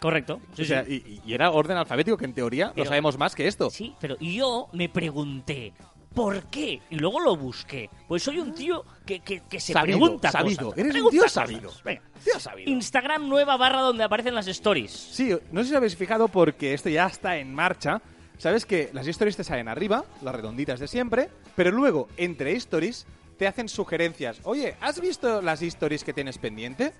[0.00, 0.40] Correcto.
[0.56, 1.20] Sí, o sea, sí.
[1.24, 3.68] y, y era orden alfabético que en teoría Pero- lo sabemos más que esto.
[3.70, 5.74] Sí, pero yo me pregunté,
[6.14, 6.80] ¿por qué?
[6.90, 7.90] Y luego lo busqué.
[8.08, 10.66] Pues soy un tío que, que, que se Sabido, pregunta sabido.
[10.70, 10.78] cosas.
[10.78, 11.70] Eres un tío sabido.
[11.84, 12.02] Venga.
[12.24, 12.70] Tío sabido.
[12.70, 14.90] Instagram nueva barra donde aparecen las stories.
[14.92, 18.00] Sí, no sé si os habéis fijado porque esto ya está en marcha.
[18.38, 23.06] Sabes que las stories te salen arriba, las redonditas de siempre, pero luego entre stories
[23.38, 24.40] te hacen sugerencias.
[24.44, 26.92] Oye, ¿has visto las stories que tienes pendiente?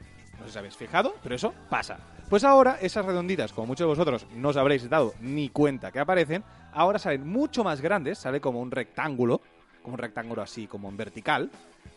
[0.43, 1.99] No sé si habéis fijado, pero eso pasa.
[2.29, 6.01] Pues ahora esas redonditas, como muchos de vosotros no os habréis dado ni cuenta que
[6.01, 9.41] aparecen, ahora salen mucho más grandes, sale como un rectángulo,
[9.83, 11.51] como un rectángulo así, como en vertical,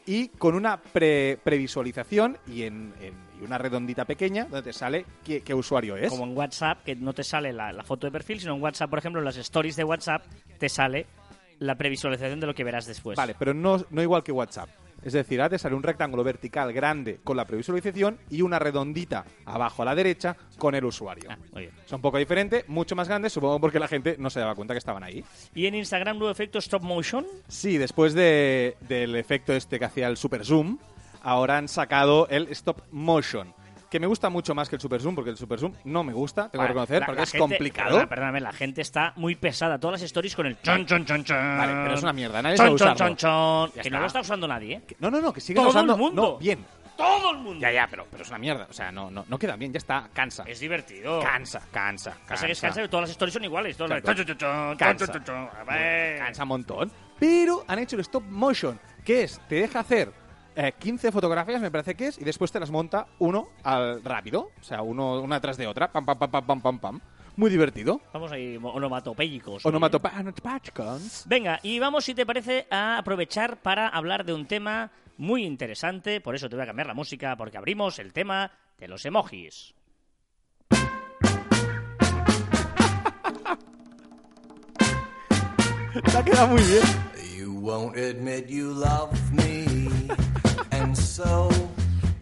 [0.05, 5.05] y con una pre- previsualización y, en, en- y una redondita pequeña donde te sale
[5.23, 6.10] qué, qué usuario es.
[6.10, 8.89] Como en WhatsApp, que no te sale la, la foto de perfil, sino en WhatsApp,
[8.89, 10.23] por ejemplo, en las stories de WhatsApp
[10.60, 11.05] te sale
[11.60, 13.15] la previsualización de lo que verás después.
[13.15, 14.69] Vale, pero no, no igual que WhatsApp.
[15.06, 19.24] Es decir, ahora te sale un rectángulo vertical grande con la previsualización y una redondita
[19.46, 21.30] abajo a la derecha con el usuario.
[21.30, 21.74] Ah, muy bien.
[21.86, 24.74] Es un poco diferente, mucho más grande, supongo porque la gente no se daba cuenta
[24.74, 25.24] que estaban ahí.
[25.54, 27.24] Y en Instagram nuevo efecto stop motion.
[27.48, 30.80] Sí, después de- del efecto este que hacía el super zoom,
[31.22, 33.54] ahora han sacado el stop motion.
[33.89, 36.12] Que me gusta mucho más que el super zoom, porque el super zoom no me
[36.12, 37.89] gusta, tengo Vale, que reconocer, la- porque la es gente- complicado.
[37.89, 39.80] Perdona, perdóname, la gente está muy pesada.
[39.80, 41.38] Todas las stories con el chon, chon, chon, chon.
[41.58, 43.89] Vale, pero es una mierda, nadie Chon, sabe chon, chon, Que está.
[43.91, 44.95] no lo está usando nadie, ¿eh?
[45.00, 45.98] No, no, no, que siguen Todo el usando.
[45.98, 46.21] mundo.
[46.21, 46.65] No, bien.
[46.98, 47.60] Todo el mundo.
[47.62, 48.67] Ya, ya, pero, pero es una mierda.
[48.69, 50.43] O sea, no, no, no queda bien, ya está, cansa.
[50.48, 51.19] Es divertido.
[51.21, 53.76] Cansa, cansa, Pasa que es cansa, todas las stories son iguales.
[53.76, 54.24] Todas las- Claro.
[54.24, 55.08] chon, chon, Cansa.
[56.17, 56.91] Cansa un montón.
[57.19, 59.39] Pero han hecho el stop motion, ¿Qué es?
[59.48, 60.12] Te deja hacer
[60.56, 64.50] eh, 15 fotografías, me parece que es, y después te las monta uno al rápido.
[64.60, 65.91] O sea, uno una tras de otra.
[65.91, 67.02] Pam, pam, pam, pam, pam, pam, pam.
[67.36, 68.00] Muy divertido.
[68.13, 69.65] Vamos ahí, onomatopéyicos.
[69.65, 71.26] Onomatopachcons.
[71.28, 76.22] Venga, y vamos, si te parece, a aprovechar para hablar de un tema muy interesante.
[76.22, 79.74] Por eso te voy a cambiar la música, porque abrimos el tema de los emojis.
[86.04, 86.84] Te ha quedado muy bien.
[87.38, 89.85] You won't admit you love me,
[91.15, 91.49] Claro.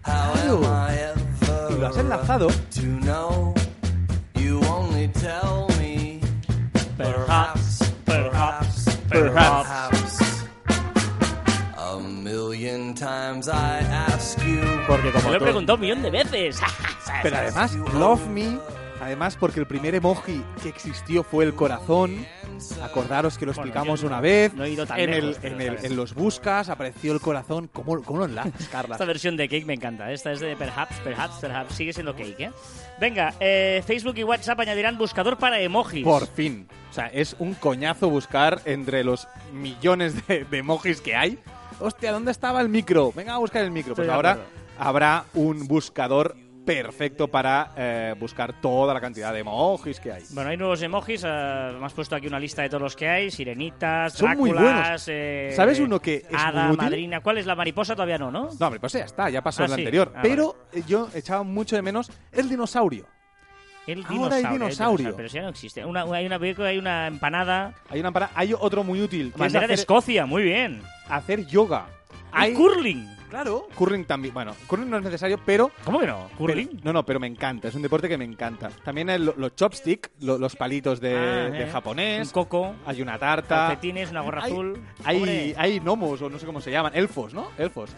[0.05, 2.47] am I ever Y lo has enlazado.
[2.75, 3.53] to know?
[4.35, 6.19] You only tell me,
[6.97, 10.43] Perhaps, perhaps, perhaps.
[11.77, 16.01] A million times I ask you, Porque Me como lo he todo- preguntado un millón
[16.03, 16.59] de veces.
[17.23, 18.59] Pero además, Love Me,
[19.03, 22.25] además porque el primer emoji que existió fue el corazón.
[22.81, 24.53] Acordaros que lo Bueno, explicamos una vez.
[24.53, 27.69] no he ido tan en, lejos, el, en, el- los buscas apareció el corazón.
[27.71, 28.95] ¿Cómo, cómo lo enlazas, Carla?
[28.95, 30.11] Esta versión de Cake me encanta.
[30.11, 31.75] Esta es de Perhaps, Perhaps, Perhaps.
[31.75, 32.51] Sigue siendo Cake, ¿eh?
[32.99, 36.03] Venga, eh, Facebook y WhatsApp añadirán buscador para emojis.
[36.03, 36.67] Por fin.
[36.89, 41.39] O sea, es un coñazo buscar entre los millones de, de emojis que hay.
[41.79, 43.11] Hostia, ¿dónde estaba el micro?
[43.13, 43.95] Venga a buscar el micro.
[43.95, 44.37] Pues ahora
[44.79, 50.23] habrá un buscador perfecto para eh, buscar toda la cantidad de emojis que hay.
[50.31, 51.23] Bueno, hay nuevos emojis.
[51.25, 53.31] eh, me has puesto aquí una lista de todos los que hay.
[53.31, 55.05] Sirenitas, Son muy Dráculas, buenos.
[55.09, 56.77] eh, ¿Sabes uno que es muy útil?
[56.77, 57.19] madrina.
[57.21, 57.95] ¿Cuál es la mariposa?
[57.95, 58.49] Todavía no, ¿no?
[58.59, 59.81] No, pues ya está, ya pasó Ah, en la sí.
[59.81, 60.13] anterior.
[60.15, 63.05] Ah, Pero eh, yo echaba mucho de menos el dinosaurio.
[63.85, 64.53] El Ahora hay dinosaurio.
[64.53, 65.15] el dinosaurio.
[65.17, 65.83] Pero si ya no existe.
[65.85, 67.73] Una, hay, una, hay una empanada.
[67.89, 70.81] Hay una para, hay otro muy útil, que es Bandera de Escocia, muy bien.
[71.09, 71.87] hacer yoga.
[72.31, 73.05] Hay curling.
[73.33, 74.31] Claro, curling también.
[74.31, 76.29] Bueno, curling no es necesario, pero ¿Cómo que no?
[76.37, 76.67] ¿Curling?
[76.67, 77.67] Pero- no, no, pero me encanta.
[77.67, 78.69] Es un deporte que me encanta.
[78.83, 81.67] También el- los chopstick, lo- los palitos de, Ah, de eh.
[81.71, 82.27] japonés.
[82.27, 82.75] Un coco.
[82.85, 83.69] Hay una tarta.
[83.69, 84.79] Calcetines, una gorra Hay- azul.
[85.03, 86.91] Hay, hay gnomos, o no sé cómo se llaman.
[86.95, 87.47] Elfos, ¿no?
[87.57, 87.89] Elfos.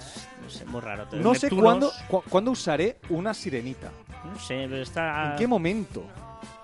[0.41, 1.05] no sé, muy raro.
[1.11, 3.91] No sé cuándo, cu- cuándo usaré una sirenita.
[4.23, 5.31] No sé, pero está...
[5.31, 6.01] ¿En qué momento?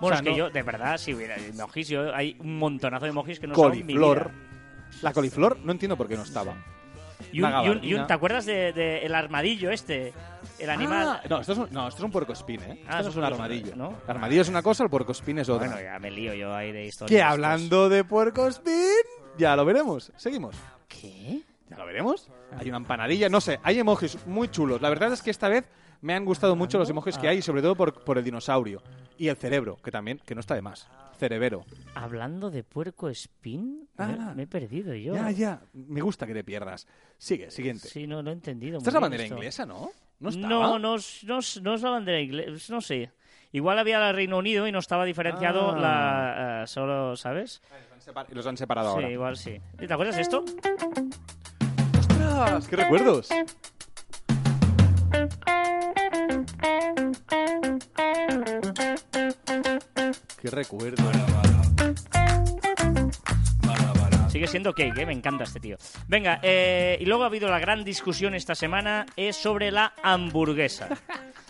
[0.00, 3.04] O sea, es que no- yo, de verdad, si hubiera emojis, yo, hay un montonazo
[3.04, 4.30] de emojis que no son mi Coliflor.
[4.30, 4.98] vida.
[5.02, 6.54] La coliflor no entiendo por qué no estaba.
[7.30, 8.06] Y un, y un- y un-.
[8.06, 10.12] ¿Te acuerdas del de, el armadillo este?
[10.58, 11.20] El animal.
[11.22, 12.82] Ah, no, esto es un, no, esto es un puercoespín, ¿eh?
[12.88, 13.76] Ah, esto es un armadillo.
[13.76, 13.94] ¿no?
[14.04, 15.68] El armadillo es una cosa, el puercoespín es otra.
[15.68, 17.16] bueno, ya me lío yo ahí de historia.
[17.16, 18.72] que hablando de puercoespín,
[19.38, 20.12] ya lo veremos.
[20.16, 20.56] Seguimos.
[20.88, 21.40] ¿Qué?
[21.70, 22.28] Ya lo veremos.
[22.58, 24.80] Hay una empanadilla, no sé, hay emojis muy chulos.
[24.82, 25.64] La verdad es que esta vez
[26.02, 28.82] me han gustado mucho los emojis que hay, sobre todo por, por el dinosaurio.
[29.18, 30.86] Y el cerebro, que también, que no está de más.
[31.18, 31.64] Cerebero.
[31.94, 35.14] Hablando de puerco espín, Ah, me, he perdido yo.
[35.14, 35.60] Ya, ya.
[35.72, 36.86] Me gusta que te pierdas.
[37.18, 37.86] Sigue, siguiente.
[37.88, 38.78] Sí, no, no he entendido.
[38.78, 39.34] Esta es la bien bandera esto.
[39.36, 39.90] inglesa, ¿no?
[40.18, 40.48] No estaba.
[40.48, 43.12] No, no, es- no, es- no es la bandera inglesa, no sé.
[43.52, 45.78] Igual había la Reino Unido y no estaba diferenciado Ah.
[45.78, 46.62] la...
[46.62, 47.62] eh, solo, ¿sabes?
[48.30, 49.10] Y los han separado Sí, ahora.
[49.10, 49.60] igual sí.
[49.78, 50.44] ¿Te acuerdas de esto?
[51.98, 52.66] ¡Ostras!
[52.66, 53.28] ¡Qué recuerdos!
[60.40, 61.06] ¡Qué recuerdos!
[64.28, 65.06] Sigue siendo cake, ¿eh?
[65.06, 65.76] me encanta este tío.
[66.08, 70.88] Venga, eh, y luego ha habido la gran discusión esta semana, es sobre la hamburguesa.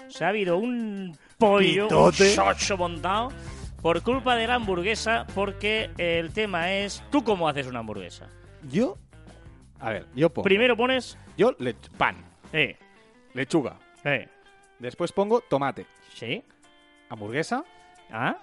[0.08, 3.30] O sea, ha habido un pollo, un montado
[3.80, 8.26] por culpa de la hamburguesa, porque el tema es, ¿tú cómo haces una hamburguesa?
[8.68, 8.98] Yo.
[9.78, 10.44] A ver, yo pongo.
[10.44, 11.16] Primero pones...
[11.36, 12.16] Yo le pan,
[12.52, 12.76] Eh,
[13.34, 13.78] lechuga.
[14.04, 14.28] eh,
[14.82, 16.42] Después pongo tomate, ¿sí?
[17.08, 17.64] hamburguesa,
[18.10, 18.36] ¿Ah?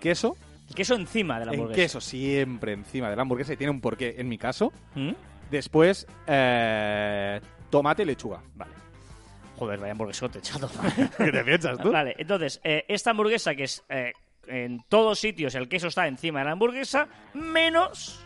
[0.00, 0.36] queso.
[0.68, 1.82] El queso encima de la En hamburguesa.
[1.82, 4.72] queso siempre encima de la hamburguesa y tiene un porqué en mi caso.
[4.96, 5.12] ¿Mm?
[5.52, 8.42] Después, eh, tomate y lechuga.
[8.56, 8.72] Vale.
[9.56, 10.68] Joder, vaya hamburguesote, chato.
[11.16, 11.92] ¿Qué te piensas tú?
[11.92, 14.14] Vale, entonces, eh, esta hamburguesa que es eh,
[14.48, 18.18] en todos sitios el queso está encima de la hamburguesa, menos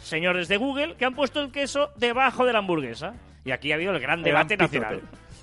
[0.00, 3.12] señores de Google que han puesto el queso debajo de la hamburguesa.
[3.44, 5.00] Y aquí ha habido el gran debate pitote.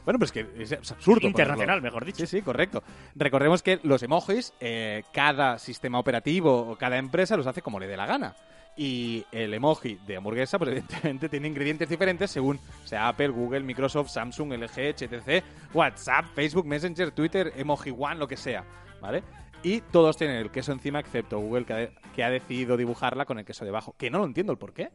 [0.07, 1.27] Bueno, pues que es, es absurdo.
[1.27, 1.81] Internacional, ponerlo.
[1.81, 2.25] mejor dicho.
[2.25, 2.81] Sí, sí, correcto.
[3.13, 7.87] Recordemos que los emojis, eh, cada sistema operativo o cada empresa los hace como le
[7.87, 8.33] dé la gana.
[8.77, 14.07] Y el emoji de hamburguesa, pues evidentemente tiene ingredientes diferentes según sea Apple, Google, Microsoft,
[14.07, 15.43] Samsung, LG, HTC,
[15.73, 18.63] WhatsApp, Facebook, Messenger, Twitter, Emoji One, lo que sea.
[19.01, 19.23] ¿Vale?
[19.61, 23.39] Y todos tienen el queso encima, excepto Google, que ha, que ha decidido dibujarla con
[23.39, 23.93] el queso debajo.
[23.97, 24.89] Que no lo entiendo el por qué.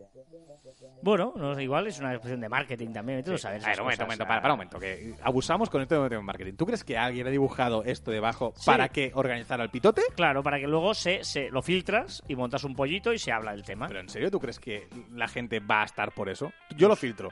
[1.03, 3.65] Bueno, no, igual es una cuestión de marketing también, tú sabes.
[3.65, 6.09] A ver, un momento, un cosas, momento, para, para un momento, que abusamos con esto
[6.09, 6.55] de marketing.
[6.55, 8.67] ¿Tú crees que alguien ha dibujado esto debajo Sí.
[8.67, 10.03] para que organizara el pitote?
[10.15, 13.53] Claro, para que luego se, se lo filtras y montas un pollito y se habla
[13.53, 13.89] del tema.
[13.89, 16.53] ¿Pero en serio tú crees que la gente va a estar por eso?
[16.77, 17.31] Yo lo filtro.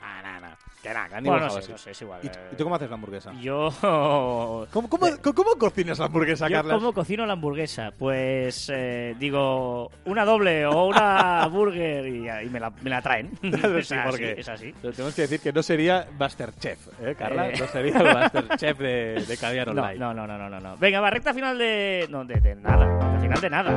[0.00, 0.54] Nah, nah, nah.
[0.80, 1.72] Que nada, que han Bueno, no dibujado sé, así.
[1.72, 2.20] no sé, es igual.
[2.22, 2.30] ¿Y, eh.
[2.52, 3.32] y tú cómo haces la hamburguesa?
[3.40, 3.68] Yo...
[4.72, 6.76] ¿Cómo, cómo, cómo cocinas la hamburguesa, Yo Carlas?
[6.78, 7.90] cómo cocino la hamburguesa.
[7.98, 13.30] Pues eh, digo, una doble o una burger y, y me, la, me la traen.
[13.42, 14.72] Sí, es, así, es así.
[14.80, 17.48] Tenemos que decir que no sería Masterchef, ¿eh, Carla?
[17.48, 17.54] Eh.
[17.58, 19.98] No sería el Masterchef de, de Caviar No, Online.
[19.98, 20.76] no, no, no, no, no, no.
[20.76, 22.06] Venga, va, recta final de...
[22.08, 22.86] No, de, de nada.
[22.86, 23.70] Recta final de nada.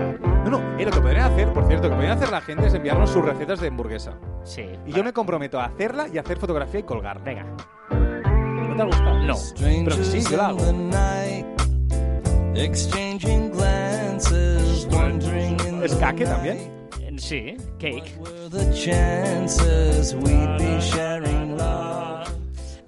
[0.45, 2.67] No, no, eh, lo que podrían hacer, por cierto, lo que podrían hacer la gente
[2.67, 4.13] es enviarnos sus recetas de hamburguesa.
[4.43, 4.65] Sí.
[4.85, 7.23] Y yo me comprometo a hacerla y a hacer fotografía y colgarla.
[7.23, 7.45] Venga.
[8.69, 9.19] ¿No te ha gustado?
[9.19, 9.35] No.
[9.59, 10.59] Pero sí, yo la hago.
[15.83, 16.57] ¿Es night también?
[16.57, 16.81] Eh,
[17.17, 18.17] Sí, cake.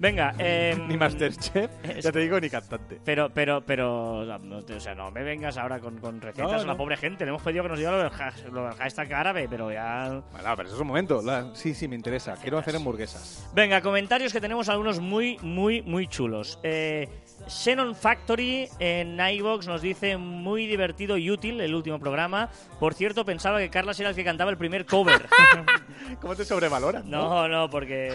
[0.04, 1.70] Venga, eh, Ni Masterchef,
[2.02, 3.00] ya te digo, ni cantante.
[3.02, 6.64] Pero, pero, pero, no, o sea, no me vengas ahora con, con recetas No, a
[6.66, 7.24] la pobre gente.
[7.24, 10.22] Le hemos pedido que nos diga lo del, has- lo del hashtag árabe, pero ya...
[10.30, 11.22] Bueno, pero eso es un momento.
[11.22, 12.34] La- Sí, sí, me interesa.
[12.34, 13.48] Quiero hacer hamburguesas.
[13.54, 16.58] Venga, comentarios que tenemos algunos muy, muy, muy chulos.
[16.62, 17.08] Eh,
[17.46, 22.48] Xenon Factory en iVox nos dice muy divertido y útil el último programa.
[22.80, 25.28] Por cierto, pensaba que Carlas era el que cantaba el primer cover.
[26.20, 27.08] ¿Cómo te sobrevaloran?
[27.08, 28.08] No, no, porque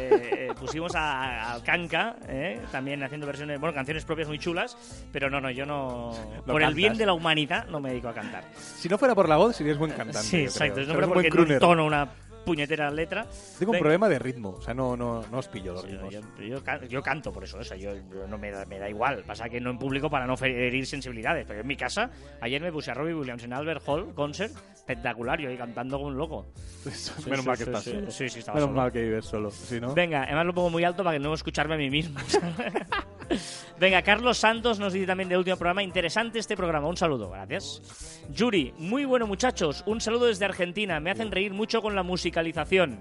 [0.48, 4.78] eh, pusimos a- al Kanka, eh, también haciendo versiones, bueno, canciones propias muy chulas,
[5.12, 6.12] pero no, no, yo no,
[6.46, 8.44] por el bien de la humanidad, no me dedico a cantar.
[8.56, 10.22] Si no fuera por la voz, serías buen cantante.
[10.24, 12.08] sí, exacto, no fuera porque un tono una
[12.50, 13.26] puñetera letra.
[13.58, 14.50] Tengo un problema de ritmo.
[14.58, 16.14] O sea, no, no, no os pillo los Yo, ritmos.
[16.14, 16.22] yo-
[16.62, 17.92] yo yo canto por eso, o sea, yo,
[18.28, 19.24] no me da, me da igual.
[19.26, 21.46] Pasa que no en público para no herir sensibilidades.
[21.48, 22.10] Pero en mi casa,
[22.42, 26.08] ayer me puse a Robbie Williams en Albert Hall Concert, espectacular, yo ahí cantando como
[26.10, 26.48] un loco.
[26.90, 27.92] Sí, menos sí, mal que sí, estás sí.
[27.92, 28.12] solo.
[28.12, 28.82] Sí, sí, estaba Menos solo.
[28.82, 29.52] mal que vives solo.
[29.52, 29.94] Si no...
[29.94, 32.20] Venga, además lo pongo muy alto para que no escucharme a mí mismo.
[33.80, 37.82] Venga, Carlos Santos nos dice también del último programa, interesante este programa, un saludo, gracias.
[38.30, 43.00] Yuri, muy bueno muchachos, un saludo desde Argentina, me hacen reír mucho con la musicalización.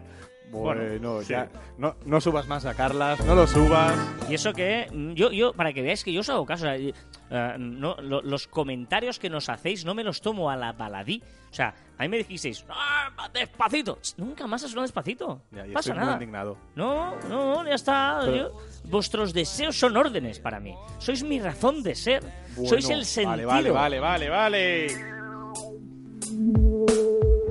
[0.50, 1.28] Bueno, sí.
[1.30, 1.48] ya.
[1.76, 3.94] No, no subas más a Carlas, no lo subas.
[4.30, 6.68] Y eso que, mm, yo, yo para que veáis que yo os hago caso, o
[6.68, 6.94] sea, y,
[7.30, 11.22] eh, no, lo- los comentarios que nos hacéis no me los tomo a la baladí.
[11.50, 13.98] O sea, a mí me dijisteis, "Ah, despacito.
[14.16, 15.42] Nunca más ha sonado despacito.
[15.50, 16.12] Ya, No yo pasa estoy muy nada.
[16.14, 16.56] indignado.
[16.74, 18.20] No, no, ya está.
[18.24, 20.74] Pero- Yo- vuestros deseos son órdenes para mí.
[20.98, 22.22] Sois mi razón de ser.
[22.54, 23.46] Bueno, Sois el sentido.
[23.48, 24.87] Vale, vale, vale, vale.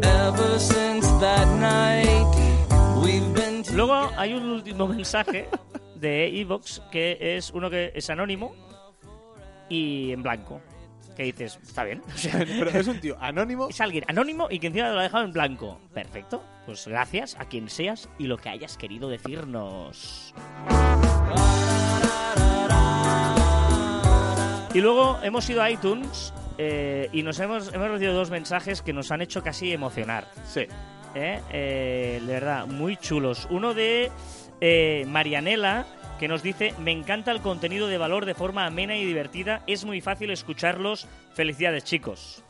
[0.02, 2.28] Ever since that night,
[3.74, 5.48] Luego hay un último mensaje
[5.96, 8.56] de Evox que es uno que es anónimo
[9.70, 10.62] y en blanco.
[11.16, 12.02] Que dices, está bien.
[12.14, 13.70] O sea, Pero es un tío anónimo.
[13.70, 15.80] es alguien anónimo y que encima lo ha dejado en blanco.
[15.94, 16.44] Perfecto.
[16.66, 20.34] Pues gracias a quien seas y lo que hayas querido decirnos.
[24.74, 28.94] Y luego hemos ido a iTunes eh, y nos hemos, hemos recibido dos mensajes que
[28.94, 30.28] nos han hecho casi emocionar.
[30.46, 30.68] Sí.
[31.16, 31.42] ¿Eh?
[31.52, 33.48] Eh, de verdad, muy chulos.
[33.50, 34.12] Uno de
[34.62, 35.86] eh, Marianela,
[36.20, 39.86] que nos dice, me encanta el contenido de valor de forma amena y divertida, es
[39.86, 41.08] muy fácil escucharlos.
[41.34, 42.44] Felicidades, chicos.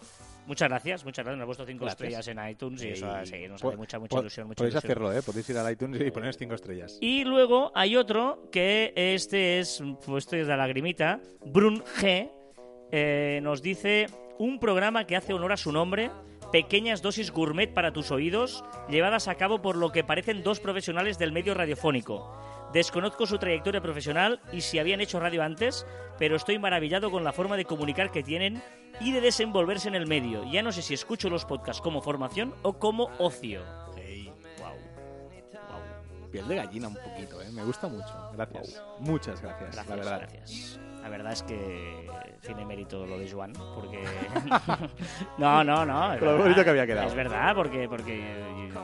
[0.45, 1.37] Muchas gracias, muchas gracias.
[1.39, 2.09] Nos ha puesto cinco Gracias.
[2.23, 4.47] estrellas en iTunes y eso sí, nos hace mucha, mucha ilusión.
[4.47, 4.91] Mucha Podéis ilusión.
[4.91, 5.21] hacerlo, ¿eh?
[5.21, 6.97] Podéis ir al iTunes y poner cinco estrellas.
[7.01, 12.31] Y luego hay otro que este es, pues este es de lagrimita, Brun G,
[12.93, 14.05] eh, nos dice
[14.39, 16.11] un programa que hace honor a su nombre,
[16.51, 21.17] pequeñas dosis gourmet para tus oídos, llevadas a cabo por lo que parecen dos profesionales
[21.17, 22.35] del medio radiofónico.
[22.73, 25.85] Desconozco su trayectoria profesional y si habían hecho radio antes,
[26.19, 28.61] pero estoy maravillado con la forma de comunicar que tienen
[28.99, 30.43] y de desenvolverse en el medio.
[30.51, 33.61] Ya no sé si escucho los podcasts como formación o como ocio.
[36.31, 37.49] Piel de gallina un poquito, ¿eh?
[37.53, 38.13] Me gusta mucho.
[38.33, 38.83] Gracias.
[38.99, 40.19] Muchas gracias, Gracias, la verdad.
[40.29, 40.79] gracias.
[41.07, 42.09] La verdad es que
[42.45, 44.03] tiene mérito lo de Joan, porque...
[45.37, 46.13] no, no, no.
[46.13, 46.43] es lo verdad.
[46.43, 47.07] bonito que había quedado.
[47.07, 48.43] Es verdad, porque, porque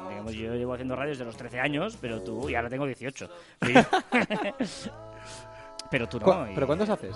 [0.09, 3.29] digamos, yo llevo haciendo radio desde los 13 años, pero tú, y ahora tengo 18.
[5.91, 6.25] pero tú no.
[6.25, 7.13] ¿Cu- y ¿Pero cuántos haces?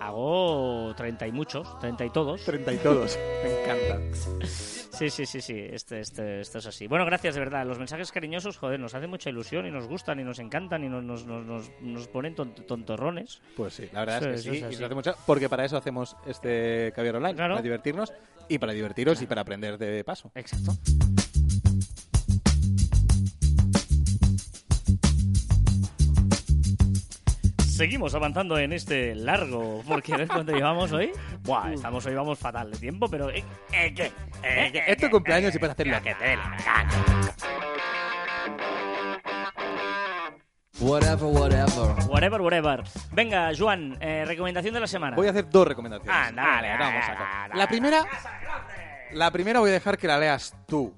[0.00, 2.44] Hago 30 y muchos, 30 y todos.
[2.44, 3.18] Treinta y todos.
[3.42, 4.46] Me encanta.
[4.46, 6.86] Sí, sí, sí, sí, este, este, esto es así.
[6.86, 7.64] Bueno, gracias, de verdad.
[7.66, 10.88] Los mensajes cariñosos, joder, nos hacen mucha ilusión y nos gustan y nos encantan y
[10.88, 13.40] nos, nos, nos, nos, ponen tont- tontorrones.
[13.56, 14.56] Pues sí, la verdad es que sí.
[14.56, 14.74] es y así.
[14.76, 17.34] nos hace mucha- porque para eso hacemos este Caviar Online.
[17.34, 17.54] Claro.
[17.54, 18.12] Para divertirnos
[18.48, 20.32] y para divertiros y para aprender de paso.
[20.34, 20.72] Exacto.
[27.78, 31.12] Seguimos avanzando en este largo, porque ¿ves cuánto llevamos hoy?
[31.44, 34.10] Buah, estamos hoy vamos fatal de tiempo, pero ¿eh, eh, qué?
[34.42, 34.82] ¿Eh, qué?
[34.84, 36.02] Es tu cumpleaños y puedes hacerlo.
[36.02, 37.34] Que te dé la gana.
[40.80, 42.08] Whatever, whatever.
[42.08, 42.82] Whatever, whatever.
[43.12, 45.14] Venga, Juan, eh, recomendación de la semana.
[45.14, 46.12] Voy a hacer dos recomendaciones.
[46.12, 48.04] Ah, dale, vamos dale, a dale, La primera,
[49.12, 50.92] la primera voy a dejar que la leas tú.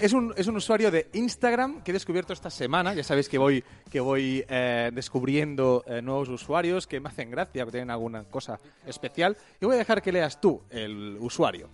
[0.00, 2.94] Es un, es un usuario de Instagram que he descubierto esta semana.
[2.94, 7.64] Ya sabéis que voy, que voy eh, descubriendo eh, nuevos usuarios que me hacen gracia,
[7.64, 9.36] que tienen alguna cosa especial.
[9.60, 11.68] Y voy a dejar que leas tú el usuario.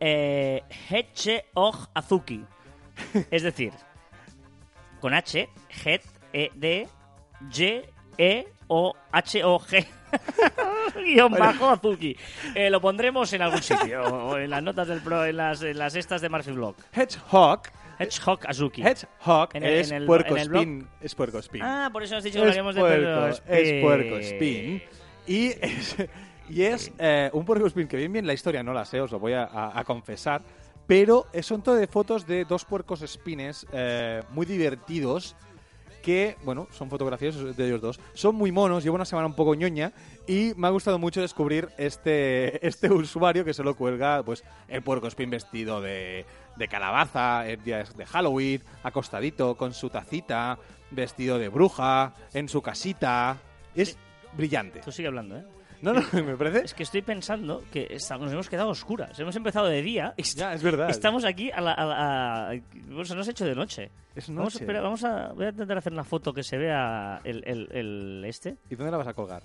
[0.00, 2.44] Eh, Hedgehog Azuki.
[3.30, 3.72] Es decir,
[5.00, 5.48] con H,
[5.84, 6.88] Het, E, D,
[7.50, 7.84] G,
[8.18, 9.86] E, O, H, O, G.
[10.94, 12.16] Guión bajo Azuki.
[12.54, 15.78] Eh, lo pondremos en algún sitio, o en las notas del pro, en las, en
[15.78, 16.74] las estas de Marfil Blog.
[16.92, 17.62] Hedgehog.
[17.98, 18.82] Hedgehog Azuki.
[18.82, 20.62] Hedgehog En el- es en el- puerco en el blog.
[20.62, 20.88] spin.
[21.00, 21.62] Es puerco spin.
[21.62, 24.82] Ah, por eso has dicho que es, hablaríamos de puerco, es puerco spin.
[25.26, 25.96] Y es,
[26.48, 29.10] y es eh, un puerco spin que bien bien la historia no la sé, os
[29.10, 30.42] lo voy a, a- a confesar.
[30.86, 35.36] Pero son todo de fotos de dos puercos spines eh, muy divertidos
[36.08, 38.00] que, bueno, son fotografías de ellos dos.
[38.14, 39.92] Son muy monos, llevo una semana un poco ñoña
[40.26, 45.06] y me ha gustado mucho descubrir este, este usuario que solo cuelga pues el puerco
[45.08, 46.24] spin vestido de,
[46.56, 50.58] de calabaza, en días de Halloween, acostadito, con su tacita,
[50.92, 53.36] vestido de bruja, en su casita.
[53.74, 53.98] Es
[54.34, 54.80] brillante.
[54.80, 55.44] Tú sigue hablando, ¿eh?
[55.80, 56.64] No, no, me parece...
[56.64, 59.18] Es que estoy pensando que estamos- nos hemos quedado oscuras.
[59.18, 60.14] Hemos empezado de día.
[60.16, 60.90] y Ya, es verdad.
[60.90, 61.72] Estamos aquí a la.
[61.72, 62.52] A la- a-
[62.96, 63.90] o sea, nos ha hecho de noche.
[64.14, 64.58] Es Vamos a, noche.
[64.64, 65.32] esperar, vamos a.
[65.32, 68.56] Voy a intentar hacer una foto que se vea el, el, el este.
[68.68, 69.44] ¿Y dónde la vas a colgar?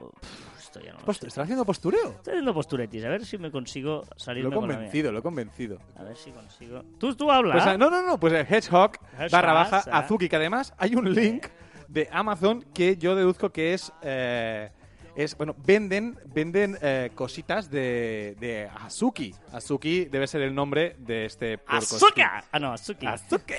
[0.00, 1.26] Uf, esto ya no lo sé.
[1.26, 2.10] ¿Estás haciendo postureo?
[2.12, 3.04] Estoy haciendo posturetis.
[3.04, 5.78] A ver si me consigo salir Lo he convencido, lo he convencido.
[5.96, 6.82] A ver si consigo.
[6.98, 7.52] Tú, tú habla.
[7.54, 9.98] Pues, ah, no, no, no, pues el Hedgehog Hedgehog, barra baja ah.
[9.98, 11.46] Azuki, que además hay un link
[11.88, 13.92] de Amazon que yo deduzco que es...
[14.02, 14.70] eh,
[15.16, 19.34] es bueno, venden, venden eh, cositas de, de Azuki.
[19.52, 22.44] Azuki debe ser el nombre de este puerco ¡Azuka!
[22.50, 23.06] Ah, no, Azuki.
[23.06, 23.54] Azuki.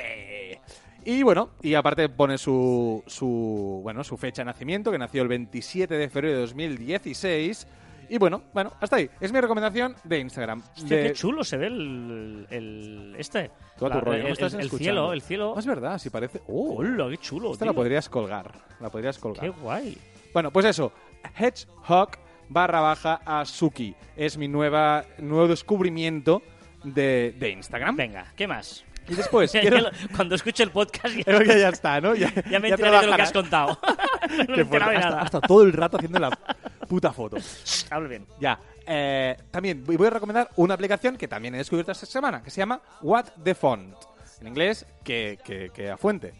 [1.05, 5.27] Y bueno, y aparte pone su, su, bueno, su fecha de nacimiento, que nació el
[5.27, 7.67] 27 de febrero de 2016.
[8.09, 9.09] Y bueno, bueno, hasta ahí.
[9.19, 10.61] Es mi recomendación de Instagram.
[10.75, 13.49] Hostia, De- qué chulo se ve el, el este.
[13.77, 14.83] Tu La- rollo, el, ¿no estás el- el escuchando?
[15.01, 15.53] cielo, el cielo.
[15.55, 16.41] Ah, Es verdad, si parece...
[16.47, 16.75] ¡Oh!
[16.77, 17.51] ¡Hola, qué chulo!
[17.51, 17.71] Esta tío!
[17.71, 18.51] la podrías colgar.
[18.79, 19.51] La podrías ¡Qué colgar.
[19.51, 19.97] guay!
[20.33, 20.91] Bueno, pues eso.
[21.37, 22.11] Hedgehog
[22.49, 23.95] barra baja Azuki.
[24.15, 26.41] Es mi nueva, nuevo descubrimiento
[26.83, 27.95] de, de Instagram.
[27.95, 28.85] Venga, ¿qué más?
[29.07, 29.89] Y después quiero...
[30.15, 32.15] cuando escuche el podcast ya, que ya está, ¿no?
[32.15, 33.77] Ya, ya me de lo que has contado.
[34.47, 34.95] no me fuerte.
[34.95, 35.21] Hasta, nada.
[35.21, 36.29] hasta todo el rato haciendo la
[36.87, 37.37] puta foto.
[37.89, 38.25] Hable bien.
[38.39, 38.59] Ya.
[38.87, 42.51] Eh, también voy voy a recomendar una aplicación que también he descubierto esta semana, que
[42.51, 43.95] se llama What the Font.
[44.41, 46.33] En inglés, que, que, que a fuente.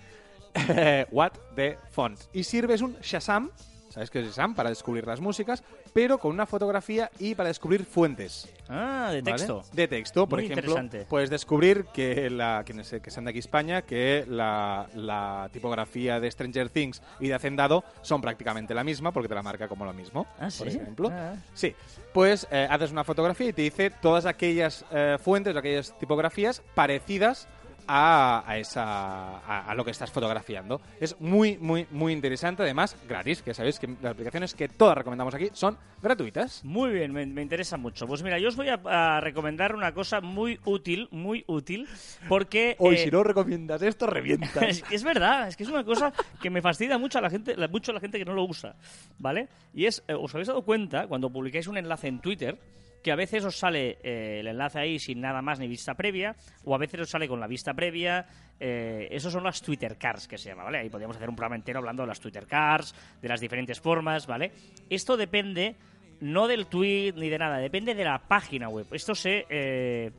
[1.11, 2.19] What the Font.
[2.33, 3.49] Y sirve, es un Shazam,
[3.95, 4.53] ¿sabes es Shazam?
[4.55, 8.49] Para descubrir las músicas, pero con una fotografía y para descubrir fuentes.
[8.67, 9.38] Ah, de ¿vale?
[9.38, 9.63] texto.
[9.71, 10.75] De texto, por Muy ejemplo.
[11.08, 16.29] Puedes descubrir que, la, quienes, que sean de aquí España, que la, la tipografía de
[16.29, 19.93] Stranger Things y de Hacendado son prácticamente la misma, porque te la marca como lo
[19.93, 20.27] mismo.
[20.39, 20.77] Ah, por ¿sí?
[20.77, 21.10] ejemplo.
[21.13, 21.36] Ah.
[21.53, 21.73] Sí,
[22.13, 27.47] pues eh, haces una fotografía y te dice todas aquellas eh, fuentes, aquellas tipografías parecidas
[27.87, 30.81] a, a esa, a, a lo que estás fotografiando.
[30.99, 32.63] Es muy, muy, muy interesante.
[32.63, 36.63] Además, gratis, que sabéis que las aplicaciones que todas recomendamos aquí son gratuitas.
[36.63, 38.07] Muy bien, me, me interesa mucho.
[38.07, 41.87] Pues mira, yo os voy a, a recomendar una cosa muy útil, muy útil,
[42.27, 42.75] porque...
[42.79, 44.83] Hoy, eh, si no recomiendas esto, revientas.
[44.91, 47.91] es, verdad, es que es una cosa que me fascina mucho a la gente, mucho
[47.91, 48.75] a la gente que no lo usa,
[49.17, 49.47] ¿vale?
[49.73, 52.57] Y es, eh, ¿os habéis dado cuenta cuando publicáis un enlace en Twitter
[53.05, 56.35] que a veces os sale eh, el enlace ahí sin nada más ni vista previa,
[56.63, 58.25] o a veces os sale con la vista previa?
[58.59, 60.79] Eh, esos son las Twitter Cards que se llama, ¿vale?
[60.79, 64.25] Ahí podríamos hacer un programa entero hablando de las Twitter Cards, de las diferentes formas,
[64.25, 64.53] ¿vale?
[64.89, 65.75] Esto depende
[66.19, 68.87] no del tweet ni de nada, depende de la página web.
[68.91, 70.09] Esto se eh,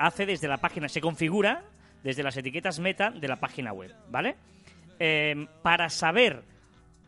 [0.00, 1.62] hace desde la página, se configura
[2.02, 4.34] desde las etiquetas meta de la página web, ¿vale?
[4.98, 6.42] Eh, para saber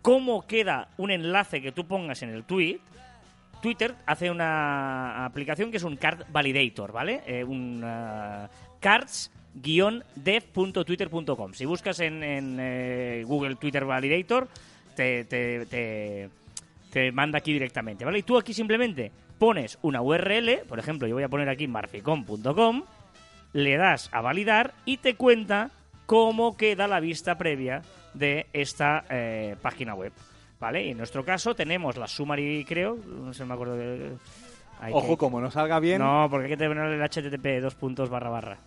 [0.00, 2.78] cómo queda un enlace que tú pongas en el tweet,
[3.64, 7.22] Twitter hace una aplicación que es un card validator, ¿vale?
[7.26, 11.54] Eh, un ah, cards-dev.twitter.com.
[11.54, 14.48] Si buscas en, en, eh, Google Twitter Validator,
[14.94, 16.28] te, te-
[17.12, 18.18] manda aquí directamente, ¿vale?
[18.18, 22.82] Y tú aquí simplemente pones una URL, por ejemplo, yo voy a poner aquí marficom.com,
[23.54, 25.70] le das a validar y te cuenta
[26.04, 27.80] cómo queda la vista previa
[28.12, 30.12] de esta eh, página web.
[30.64, 30.82] ¿Vale?
[30.86, 34.12] Y en nuestro caso tenemos la summary, creo, no sé, me acuerdo de...
[34.80, 35.98] Hay Ojo, que- como no salga bien.
[36.00, 38.58] No, porque hay que tener el HTTP dos puntos barra barra.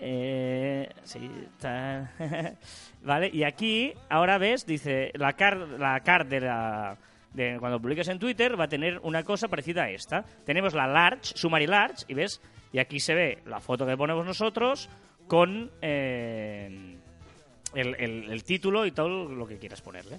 [0.00, 2.10] Eh, sí, ta-
[3.04, 6.96] vale, y aquí ahora ves, dice, la card, la card de la...
[7.32, 10.24] De cuando publiques en Twitter va a tener una cosa parecida a esta.
[10.44, 12.40] Tenemos la large, summary large, y ves,
[12.72, 14.88] y aquí se ve la foto que ponemos nosotros
[15.28, 16.96] con eh,
[17.72, 20.18] el, el- el título y todo lo que quieras ponerle.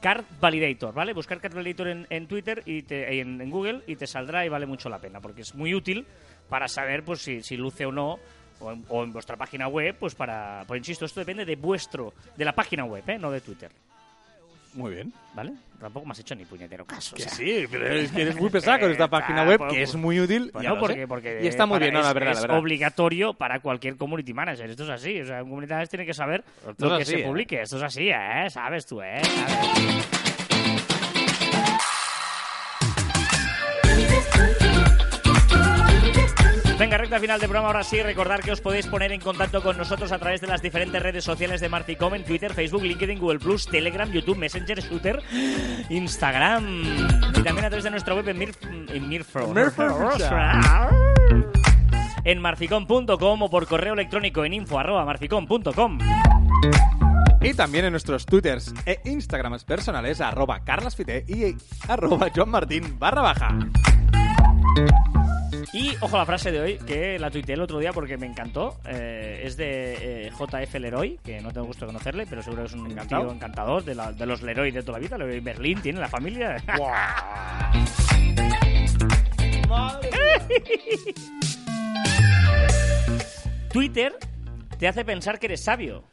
[0.00, 1.12] Card Validator, ¿vale?
[1.12, 4.48] Buscar Card Validator en, en Twitter y te- en, en Google y te saldrá y
[4.48, 6.06] vale mucho la pena porque es muy útil
[6.48, 8.18] para saber pues si, si luce o no
[8.60, 12.12] o en, o en vuestra página web, pues para, pues insisto, esto depende de vuestro,
[12.36, 13.18] de la página web, ¿eh?
[13.18, 13.70] no de Twitter,
[14.78, 15.12] Muy bien.
[15.34, 15.52] ¿vale?
[15.80, 17.14] Tampoco me has hecho ni puñetero caso.
[17.14, 17.32] o Que sea.
[17.32, 20.50] sí, pero es que eres muy pesado con esta página web, que es muy útil.
[20.52, 22.58] Bueno, ya porque, porque y está muy bien, no, la verdad, es la verdad.
[22.58, 24.68] obligatorio para cualquier community manager.
[24.70, 25.20] Esto es así.
[25.20, 27.24] O sea, un community manager tiene que saber Esto lo que así, se ¿eh?
[27.24, 27.60] publique.
[27.62, 28.46] Esto es así, ¿eh?
[28.50, 29.20] Sabes tú, ¿eh?
[29.22, 30.17] ¿Sabes?
[36.78, 37.68] Venga, recta final del programa.
[37.68, 40.62] Ahora sí, recordar que os podéis poner en contacto con nosotros a través de las
[40.62, 45.20] diferentes redes sociales de Marficom en Twitter, Facebook, LinkedIn, Google Plus, Telegram, YouTube, Messenger, Shooter,
[45.90, 46.84] Instagram
[47.30, 48.54] y también a través de nuestra web en, Mir
[48.88, 49.52] en Mirfro.
[52.24, 55.98] en marficom.com o por correo electrónico en info arroba marficom.com.
[57.40, 61.56] Y también en nuestros twitters e instagrams personales, arroba carlasfite y
[61.88, 63.58] arroba johnmartin barra baja.
[65.72, 68.80] Y ojo la frase de hoy, que la tuiteé el otro día porque me encantó.
[68.86, 72.68] eh, es de eh, JF Leroy, que no tengo gusto de conocerle, pero seguro que
[72.68, 73.24] es un Encantado.
[73.24, 75.18] tío encantador de, la- de los Leroy de toda la vida.
[75.18, 76.56] Leroy Berlín tiene la familia.
[83.72, 84.14] Twitter
[84.78, 86.04] te hace pensar que eres sabio.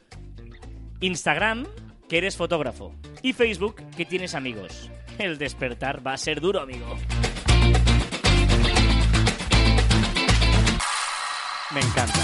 [0.99, 1.65] Instagram,
[2.09, 2.93] que eres fotógrafo.
[3.21, 4.89] Y Facebook, que tienes amigos.
[5.17, 6.97] El despertar va a ser duro, amigo.
[11.76, 12.19] Me encanta.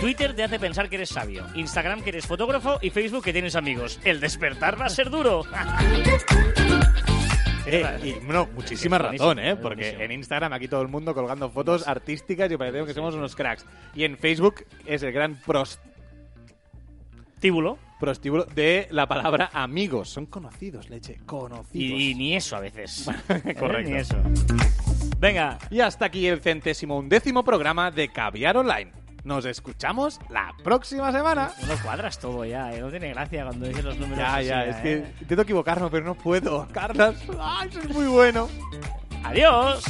[0.00, 1.44] Twitter te hace pensar que eres sabio.
[1.54, 4.00] Instagram que eres fotógrafo y Facebook que tienes amigos.
[4.04, 5.44] El despertar va a ser duro.
[7.64, 9.54] Eh, y bueno, muchísima razón, ¿eh?
[9.54, 13.36] Porque en Instagram aquí todo el mundo colgando fotos artísticas y parecemos que somos unos
[13.36, 13.64] cracks.
[13.94, 15.78] Y en Facebook es el gran pros-
[17.38, 17.78] Tíbulo.
[18.00, 20.10] prostíbulo de la palabra amigos.
[20.10, 21.72] Son conocidos, leche, conocidos.
[21.72, 23.08] Y, y ni eso a veces.
[23.58, 23.90] Correcto.
[23.90, 24.16] Ni eso.
[25.22, 28.90] Venga, Y hasta aquí el centésimo undécimo programa de Caviar Online.
[29.22, 31.52] Nos escuchamos la próxima semana.
[31.60, 32.74] no lo cuadras todo ya.
[32.74, 32.80] ¿eh?
[32.80, 34.18] No tiene gracia cuando dices los números.
[34.18, 34.70] Ya, así, ya, ¿eh?
[34.70, 36.66] es que intento equivocarme, pero no puedo.
[36.72, 38.48] Carlas, ¡ay, eso es muy bueno!
[39.22, 39.84] Adiós.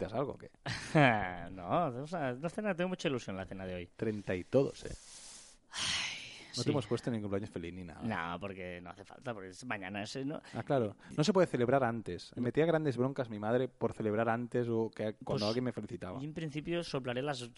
[0.00, 0.50] Invitas a algo o qué?
[1.52, 3.90] no, o sea, no cena, tengo mucha ilusión la cena de hoy.
[3.96, 4.90] Treinta y todos, ¿eh?
[6.50, 6.64] No sí.
[6.64, 8.00] te hemos puesto ni cumpleaños feliz ni nada.
[8.02, 10.02] No, porque no hace falta, porque es mañana.
[10.02, 10.96] Es, no, Ah, claro.
[11.16, 12.32] No se puede celebrar antes.
[12.34, 15.72] Me metía grandes broncas mi madre por celebrar antes o que cuando Pues, alguien me
[15.72, 16.20] felicitaba.
[16.20, 17.48] Y en principio soplaré las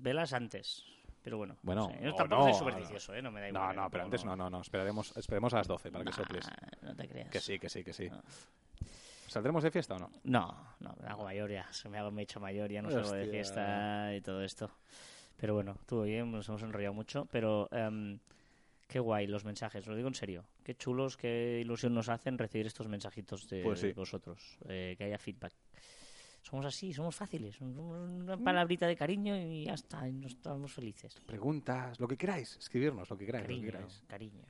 [0.00, 0.84] velas antes.
[1.22, 3.22] Pero bueno, Bueno, no sé, yo tampoco no, soy supersticioso, ¿eh?
[3.22, 3.76] No me da igual.
[3.76, 4.60] No, no, pero antes no, no, no.
[4.60, 6.46] Esperaremos, esperemos a las 12 para que soples.
[6.82, 7.30] No te creas.
[7.30, 8.10] Que sí, que sí, que sí.
[9.32, 10.10] ¿Saldremos de fiesta o no?
[10.24, 11.66] No, no, me hago mayor ya.
[11.72, 14.70] Se me hago me he hecho mayor, ya no salgo de fiesta y todo esto.
[15.36, 17.26] Pero bueno, estuvo bien, nos hemos enrollado mucho.
[17.30, 18.18] Pero em,
[18.86, 20.44] qué guay los mensajes, lo digo en serio.
[20.62, 23.92] Qué chulos, qué ilusión nos hacen recibir estos mensajitos de Pues sí.
[23.92, 24.58] vosotros.
[24.68, 25.54] eh, que haya feedback.
[26.42, 27.60] Somos así, somos fáciles.
[27.60, 31.20] Una palabrita de cariño y ya está, y nos estamos felices.
[31.24, 32.56] Preguntas, lo que queráis.
[32.56, 34.04] Escribirnos, lo que queráis, lo que Cariño, queráis.
[34.08, 34.44] cariño.